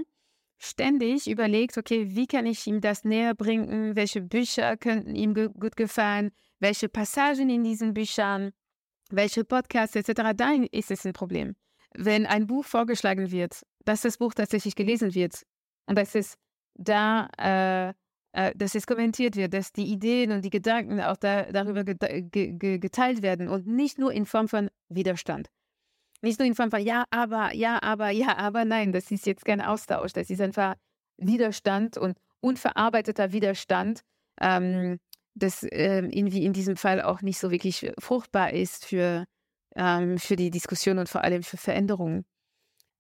ständig 0.57 1.29
überlegt, 1.29 1.77
okay, 1.77 2.07
wie 2.14 2.29
kann 2.29 2.46
ich 2.46 2.64
ihm 2.68 2.81
das 2.81 3.03
näher 3.03 3.35
bringen, 3.35 3.96
welche 3.96 4.22
Bücher 4.22 4.77
könnten 4.77 5.16
ihm 5.16 5.35
ge 5.35 5.48
gut 5.48 5.77
gefallen, 5.77 6.31
welche 6.61 6.88
Passagen 6.88 7.50
in 7.50 7.64
diesen 7.64 7.92
Büchern, 7.92 8.53
welche 9.11 9.44
Podcasts 9.44 9.96
etc., 9.96 10.33
dann 10.37 10.64
ist 10.70 10.92
es 10.92 11.05
ein 11.05 11.12
Problem. 11.12 11.57
Wenn 11.92 12.24
ein 12.24 12.46
Buch 12.46 12.64
vorgeschlagen 12.64 13.33
wird, 13.33 13.62
dass 13.85 14.03
das 14.03 14.18
Buch 14.18 14.33
tatsächlich 14.33 14.77
gelesen 14.77 15.12
wird 15.14 15.42
und 15.87 15.98
dass 15.98 16.14
es 16.14 16.37
da 16.74 17.29
äh, 17.37 17.94
dass 18.57 18.75
es 18.75 18.87
kommentiert 18.87 19.37
wird, 19.37 19.55
dass 19.55 19.73
die 19.73 19.85
Ideen 19.85 20.33
und 20.33 20.44
die 20.44 20.51
Gedanken 20.51 21.01
auch 21.01 21.16
da, 21.16 21.44
darüber 21.53 21.85
geteilt 21.85 23.23
werden 23.23 23.49
und 23.49 23.66
nicht 23.66 23.99
nur 23.99 24.12
in 24.12 24.27
Form 24.27 24.49
von 24.49 24.70
Widerstand. 24.88 25.51
Nicht 26.20 26.38
nur 26.38 26.49
in 26.49 26.55
Form 26.55 26.70
von 26.70 26.81
ja, 26.81 27.05
aber, 27.11 27.55
ja, 27.55 27.81
aber, 27.83 28.11
ja, 28.11 28.37
aber, 28.37 28.64
nein, 28.64 28.92
das 28.92 29.11
ist 29.11 29.27
jetzt 29.27 29.44
kein 29.44 29.61
Austausch, 29.61 30.12
das 30.14 30.31
ist 30.31 30.40
einfach 30.40 30.75
Widerstand 31.18 31.97
und 31.97 32.16
unverarbeiteter 32.40 33.33
Widerstand, 33.33 34.01
ähm, 34.40 34.99
das 35.35 35.62
äh, 35.64 35.99
irgendwie 35.99 36.44
in 36.44 36.53
diesem 36.53 36.77
Fall 36.77 37.03
auch 37.03 37.23
nicht 37.23 37.38
so 37.38 37.51
wirklich 37.51 37.92
fruchtbar 37.99 38.53
ist 38.53 38.85
für, 38.85 39.27
ähm, 39.77 40.18
für 40.18 40.37
die 40.37 40.51
Diskussion 40.51 40.99
und 40.99 41.09
vor 41.09 41.23
allem 41.23 41.42
für 41.42 41.57
Veränderungen. 41.57 42.25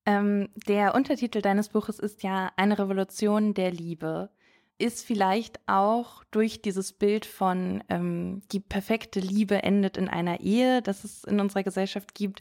Ähm, 0.06 0.48
der 0.66 0.94
Untertitel 0.94 1.40
deines 1.40 1.70
Buches 1.70 1.98
ist 1.98 2.22
ja 2.22 2.52
eine 2.56 2.78
Revolution 2.78 3.54
der 3.54 3.70
Liebe 3.70 4.30
ist 4.78 5.04
vielleicht 5.04 5.60
auch 5.66 6.24
durch 6.30 6.62
dieses 6.62 6.92
Bild 6.92 7.26
von 7.26 7.82
ähm, 7.88 8.42
die 8.52 8.60
perfekte 8.60 9.20
Liebe 9.20 9.62
endet 9.62 9.96
in 9.96 10.08
einer 10.08 10.40
Ehe, 10.40 10.82
das 10.82 11.04
es 11.04 11.24
in 11.24 11.40
unserer 11.40 11.62
Gesellschaft 11.62 12.14
gibt, 12.14 12.40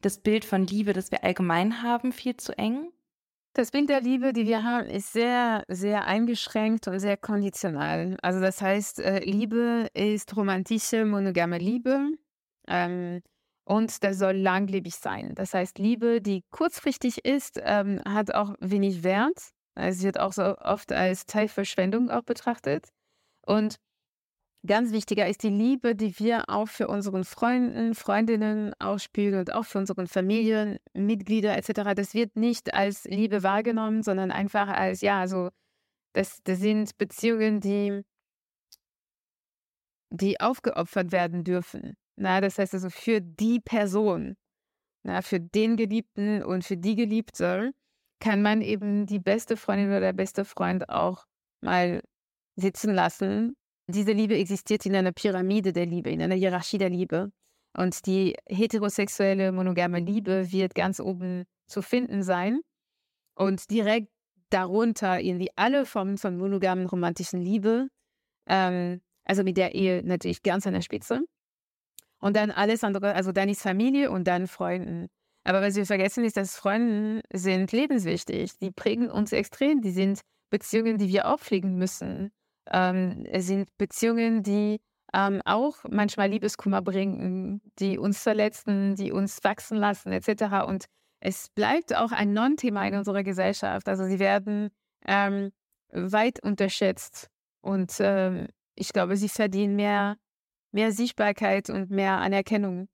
das 0.00 0.18
Bild 0.18 0.44
von 0.44 0.66
Liebe, 0.66 0.92
das 0.92 1.10
wir 1.10 1.24
allgemein 1.24 1.82
haben, 1.82 2.12
viel 2.12 2.36
zu 2.36 2.56
eng? 2.56 2.92
Das 3.54 3.72
Bild 3.72 3.88
der 3.88 4.00
Liebe, 4.00 4.32
die 4.32 4.46
wir 4.46 4.62
haben, 4.62 4.86
ist 4.86 5.12
sehr, 5.12 5.64
sehr 5.68 6.06
eingeschränkt 6.06 6.86
und 6.86 7.00
sehr 7.00 7.16
konditional. 7.16 8.16
Also 8.22 8.40
das 8.40 8.62
heißt, 8.62 9.00
äh, 9.00 9.20
Liebe 9.20 9.88
ist 9.92 10.36
romantische, 10.36 11.04
monogame 11.04 11.58
Liebe. 11.58 12.12
Ähm, 12.68 13.22
und 13.64 14.02
das 14.04 14.18
soll 14.18 14.36
langlebig 14.36 14.94
sein. 14.94 15.34
Das 15.34 15.54
heißt, 15.54 15.78
Liebe, 15.78 16.20
die 16.20 16.44
kurzfristig 16.50 17.24
ist, 17.24 17.60
ähm, 17.62 18.00
hat 18.04 18.34
auch 18.34 18.54
wenig 18.60 19.02
Wert. 19.02 19.50
Es 19.74 20.02
wird 20.02 20.18
auch 20.18 20.32
so 20.32 20.58
oft 20.58 20.92
als 20.92 21.26
Zeitverschwendung 21.26 22.10
auch 22.10 22.22
betrachtet. 22.22 22.88
Und 23.46 23.76
ganz 24.66 24.92
wichtiger 24.92 25.28
ist 25.28 25.42
die 25.42 25.48
Liebe, 25.48 25.94
die 25.94 26.18
wir 26.18 26.48
auch 26.48 26.68
für 26.68 26.88
unseren 26.88 27.24
Freunden, 27.24 27.94
Freundinnen 27.94 28.74
ausspielen 28.78 29.40
und 29.40 29.52
auch 29.52 29.64
für 29.64 29.78
unsere 29.78 30.06
Familienmitglieder 30.06 31.56
etc. 31.56 31.94
Das 31.94 32.14
wird 32.14 32.36
nicht 32.36 32.74
als 32.74 33.04
Liebe 33.04 33.42
wahrgenommen, 33.42 34.02
sondern 34.02 34.30
einfach 34.30 34.68
als, 34.68 35.00
ja, 35.00 35.20
also 35.20 35.50
das, 36.12 36.40
das 36.44 36.58
sind 36.58 36.98
Beziehungen, 36.98 37.60
die, 37.60 38.02
die 40.10 40.40
aufgeopfert 40.40 41.12
werden 41.12 41.44
dürfen. 41.44 41.96
Na, 42.16 42.40
das 42.40 42.58
heißt 42.58 42.74
also 42.74 42.90
für 42.90 43.20
die 43.20 43.60
Person, 43.60 44.36
na, 45.04 45.22
für 45.22 45.40
den 45.40 45.76
Geliebten 45.76 46.42
und 46.42 46.64
für 46.64 46.76
die 46.76 46.96
Geliebte 46.96 47.72
kann 48.20 48.42
man 48.42 48.62
eben 48.62 49.06
die 49.06 49.18
beste 49.18 49.56
Freundin 49.56 49.88
oder 49.88 50.00
der 50.00 50.12
beste 50.12 50.44
Freund 50.44 50.88
auch 50.88 51.26
mal 51.60 52.02
sitzen 52.56 52.94
lassen 52.94 53.56
diese 53.90 54.12
Liebe 54.12 54.36
existiert 54.36 54.86
in 54.86 54.96
einer 54.96 55.12
Pyramide 55.12 55.72
der 55.72 55.86
Liebe, 55.86 56.10
in 56.10 56.22
einer 56.22 56.34
Hierarchie 56.34 56.78
der 56.78 56.90
Liebe. 56.90 57.32
Und 57.76 58.06
die 58.06 58.36
heterosexuelle 58.48 59.52
monogame 59.52 60.00
Liebe 60.00 60.50
wird 60.52 60.74
ganz 60.74 61.00
oben 61.00 61.44
zu 61.66 61.82
finden 61.82 62.22
sein. 62.22 62.60
Und 63.34 63.70
direkt 63.70 64.08
darunter 64.50 65.20
irgendwie 65.20 65.50
alle 65.56 65.86
Formen 65.86 66.18
von 66.18 66.36
monogamen 66.36 66.86
romantischen 66.86 67.40
Liebe, 67.40 67.88
ähm, 68.46 69.00
also 69.24 69.44
mit 69.44 69.56
der 69.56 69.74
Ehe 69.74 70.02
natürlich 70.04 70.42
ganz 70.42 70.66
an 70.66 70.74
der 70.74 70.82
Spitze. 70.82 71.20
Und 72.20 72.36
dann 72.36 72.50
alles 72.50 72.82
andere, 72.84 73.14
also 73.14 73.32
dann 73.32 73.48
ist 73.48 73.62
Familie 73.62 74.10
und 74.10 74.24
dann 74.24 74.46
Freunden. 74.46 75.06
Aber 75.50 75.66
was 75.66 75.74
wir 75.74 75.84
vergessen 75.84 76.22
ist, 76.22 76.36
dass 76.36 76.54
Freunde 76.54 77.22
sind 77.32 77.72
lebenswichtig. 77.72 78.56
Die 78.58 78.70
prägen 78.70 79.10
uns 79.10 79.32
extrem. 79.32 79.80
Die 79.80 79.90
sind 79.90 80.20
Beziehungen, 80.48 80.96
die 80.96 81.08
wir 81.08 81.26
auch 81.26 81.40
pflegen 81.40 81.76
müssen 81.76 82.30
ähm, 82.70 83.26
sind 83.36 83.76
Beziehungen, 83.78 84.42
die 84.42 84.80
ähm, 85.12 85.42
auch 85.44 85.76
manchmal 85.88 86.30
Liebeskummer 86.30 86.82
bringen, 86.82 87.60
die 87.78 87.98
uns 87.98 88.22
verletzen, 88.22 88.94
die 88.94 89.12
uns 89.12 89.42
wachsen 89.42 89.76
lassen, 89.76 90.12
etc. 90.12 90.66
Und 90.66 90.86
es 91.20 91.48
bleibt 91.50 91.96
auch 91.96 92.12
ein 92.12 92.32
Non-Thema 92.32 92.86
in 92.86 92.94
unserer 92.94 93.24
Gesellschaft. 93.24 93.88
Also 93.88 94.04
sie 94.04 94.20
werden 94.20 94.70
ähm, 95.04 95.50
weit 95.90 96.42
unterschätzt. 96.42 97.28
Und 97.60 97.96
ähm, 97.98 98.46
ich 98.76 98.92
glaube, 98.92 99.16
sie 99.16 99.28
verdienen 99.28 99.74
mehr, 99.74 100.16
mehr 100.72 100.92
Sichtbarkeit 100.92 101.68
und 101.70 101.90
mehr 101.90 102.18
Anerkennung. 102.18 102.88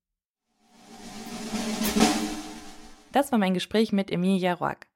Das 3.16 3.32
war 3.32 3.38
mein 3.38 3.54
Gespräch 3.54 3.94
mit 3.94 4.10
Emilia 4.10 4.52
Roack. 4.52 4.88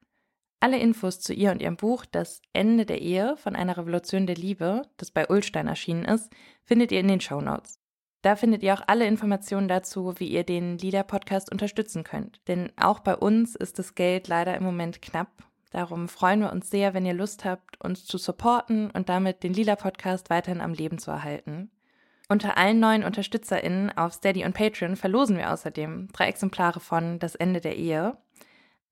Alle 0.61 0.78
Infos 0.78 1.20
zu 1.20 1.33
ihr 1.33 1.52
und 1.52 1.62
ihrem 1.62 1.78
Buch 1.78 2.04
Das 2.04 2.42
Ende 2.52 2.85
der 2.85 3.00
Ehe 3.00 3.35
von 3.38 3.56
einer 3.56 3.78
Revolution 3.78 4.26
der 4.26 4.37
Liebe, 4.37 4.83
das 4.98 5.11
bei 5.11 5.26
Ullstein 5.30 5.68
erschienen 5.68 6.04
ist, 6.04 6.30
findet 6.62 6.92
ihr 6.92 7.00
in 7.00 7.09
den 7.09 7.22
Show 7.22 7.40
Notes. 7.40 7.78
Da 8.20 8.37
findet 8.37 8.62
ihr 8.62 8.74
auch 8.74 8.83
alle 8.87 9.06
Informationen 9.06 9.68
dazu, 9.68 10.12
wie 10.18 10.28
ihr 10.28 10.44
den 10.44 10.76
Lieder-Podcast 10.76 11.50
unterstützen 11.50 12.04
könnt. 12.04 12.46
Denn 12.46 12.70
auch 12.76 13.00
bei 13.00 13.16
uns 13.16 13.56
ist 13.56 13.78
das 13.78 13.94
Geld 13.94 14.28
leider 14.28 14.54
im 14.54 14.64
Moment 14.64 15.00
knapp. 15.00 15.30
Darum 15.70 16.06
freuen 16.06 16.40
wir 16.40 16.52
uns 16.52 16.68
sehr, 16.68 16.92
wenn 16.92 17.06
ihr 17.06 17.14
Lust 17.14 17.46
habt, 17.46 17.80
uns 17.80 18.04
zu 18.04 18.18
supporten 18.18 18.90
und 18.90 19.09
damit 19.09 19.42
den 19.42 19.54
Lila-Podcast 19.54 20.28
weiterhin 20.28 20.61
am 20.61 20.74
Leben 20.74 20.98
zu 20.98 21.11
erhalten. 21.11 21.70
Unter 22.31 22.57
allen 22.57 22.79
neuen 22.79 23.03
UnterstützerInnen 23.03 23.90
auf 23.99 24.12
Steady 24.12 24.45
und 24.45 24.53
Patreon 24.55 24.95
verlosen 24.95 25.37
wir 25.37 25.53
außerdem 25.53 26.11
drei 26.12 26.29
Exemplare 26.29 26.79
von 26.79 27.19
Das 27.19 27.35
Ende 27.35 27.61
der 27.61 27.75
Ehe. 27.75 28.16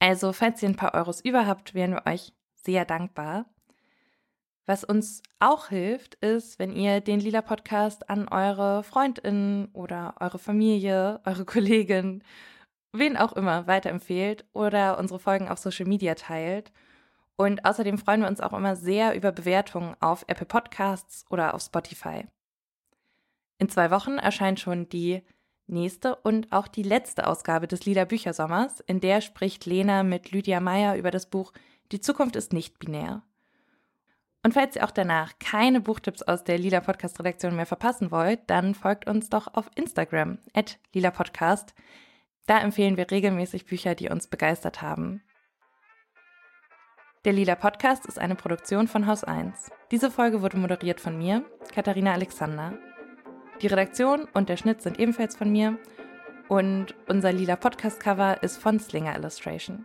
Also, 0.01 0.33
falls 0.33 0.61
ihr 0.61 0.69
ein 0.69 0.75
paar 0.75 0.95
Euros 0.95 1.21
über 1.21 1.47
habt, 1.47 1.73
wären 1.73 1.93
wir 1.93 2.05
euch 2.13 2.33
sehr 2.57 2.85
dankbar. 2.85 3.47
Was 4.67 4.83
uns 4.83 5.23
auch 5.39 5.69
hilft, 5.69 6.17
ist, 6.17 6.59
wenn 6.59 6.73
ihr 6.75 7.01
den 7.01 7.21
Lila 7.21 7.41
Podcast 7.41 8.11
an 8.11 8.27
eure 8.27 8.83
Freundinnen 8.83 9.67
oder 9.73 10.17
eure 10.19 10.41
Familie, 10.41 11.21
eure 11.25 11.45
Kollegin, 11.45 12.25
wen 12.93 13.17
auch 13.17 13.35
immer 13.35 13.69
weiterempfehlt 13.69 14.47
oder 14.53 14.99
unsere 14.99 15.21
Folgen 15.21 15.49
auf 15.49 15.59
Social 15.59 15.87
Media 15.87 16.17
teilt. 16.17 16.73
Und 17.37 17.65
außerdem 17.65 17.99
freuen 17.99 18.23
wir 18.23 18.29
uns 18.29 18.41
auch 18.41 18.53
immer 18.53 18.75
sehr 18.75 19.15
über 19.15 19.31
Bewertungen 19.31 19.95
auf 20.01 20.25
Apple 20.27 20.47
Podcasts 20.47 21.25
oder 21.31 21.55
auf 21.55 21.63
Spotify. 21.63 22.27
In 23.59 23.69
zwei 23.69 23.91
Wochen 23.91 24.19
erscheint 24.19 24.61
schon 24.61 24.89
die 24.89 25.23
nächste 25.67 26.17
und 26.17 26.53
auch 26.53 26.69
die 26.69 26.83
letzte 26.83 27.27
Ausgabe 27.27 27.69
des 27.69 27.85
Lila 27.85 28.05
Büchersommers, 28.05 28.81
in 28.81 29.01
der 29.01 29.21
spricht 29.21 29.67
Lena 29.67 30.03
mit 30.03 30.31
Lydia 30.31 30.61
Meyer 30.61 30.97
über 30.97 31.11
das 31.11 31.27
Buch 31.27 31.53
Die 31.93 32.01
Zukunft 32.01 32.37
ist 32.37 32.53
nicht 32.53 32.79
binär. 32.79 33.23
Und 34.45 34.55
falls 34.55 34.77
ihr 34.77 34.85
auch 34.85 34.93
danach 34.93 35.33
keine 35.41 35.81
Buchtipps 35.81 36.23
aus 36.23 36.45
der 36.45 36.59
Lila 36.59 36.81
Podcast 36.81 37.19
Redaktion 37.19 37.57
mehr 37.57 37.67
verpassen 37.67 38.11
wollt, 38.11 38.41
dann 38.47 38.75
folgt 38.75 39.07
uns 39.09 39.29
doch 39.29 39.53
auf 39.55 39.69
Instagram 39.75 40.39
at 40.55 40.79
Lila 40.95 41.11
Podcast. 41.11 41.75
Da 42.47 42.61
empfehlen 42.61 42.97
wir 42.97 43.11
regelmäßig 43.11 43.67
Bücher, 43.67 43.95
die 43.95 44.09
uns 44.09 44.29
begeistert 44.29 44.81
haben. 44.81 45.23
Der 47.25 47.33
Lila 47.33 47.57
Podcast 47.57 48.07
ist 48.07 48.19
eine 48.19 48.37
Produktion 48.37 48.87
von 48.87 49.07
Haus 49.07 49.25
1. 49.25 49.71
Diese 49.91 50.11
Folge 50.11 50.41
wurde 50.41 50.57
moderiert 50.57 51.01
von 51.01 51.19
mir, 51.19 51.45
Katharina 51.75 52.13
Alexander. 52.13 52.79
Die 53.61 53.67
Redaktion 53.67 54.29
und 54.35 54.49
der 54.49 54.57
Schnitt 54.57 54.83
sind 54.83 55.01
ebenfalls 55.01 55.35
von 55.35 55.51
mir 55.51 55.77
und 56.47 56.95
unser 57.09 57.33
lila 57.33 57.57
Podcast-Cover 57.57 58.43
ist 58.43 58.57
von 58.59 58.79
Slinger 58.79 59.17
Illustration. 59.17 59.85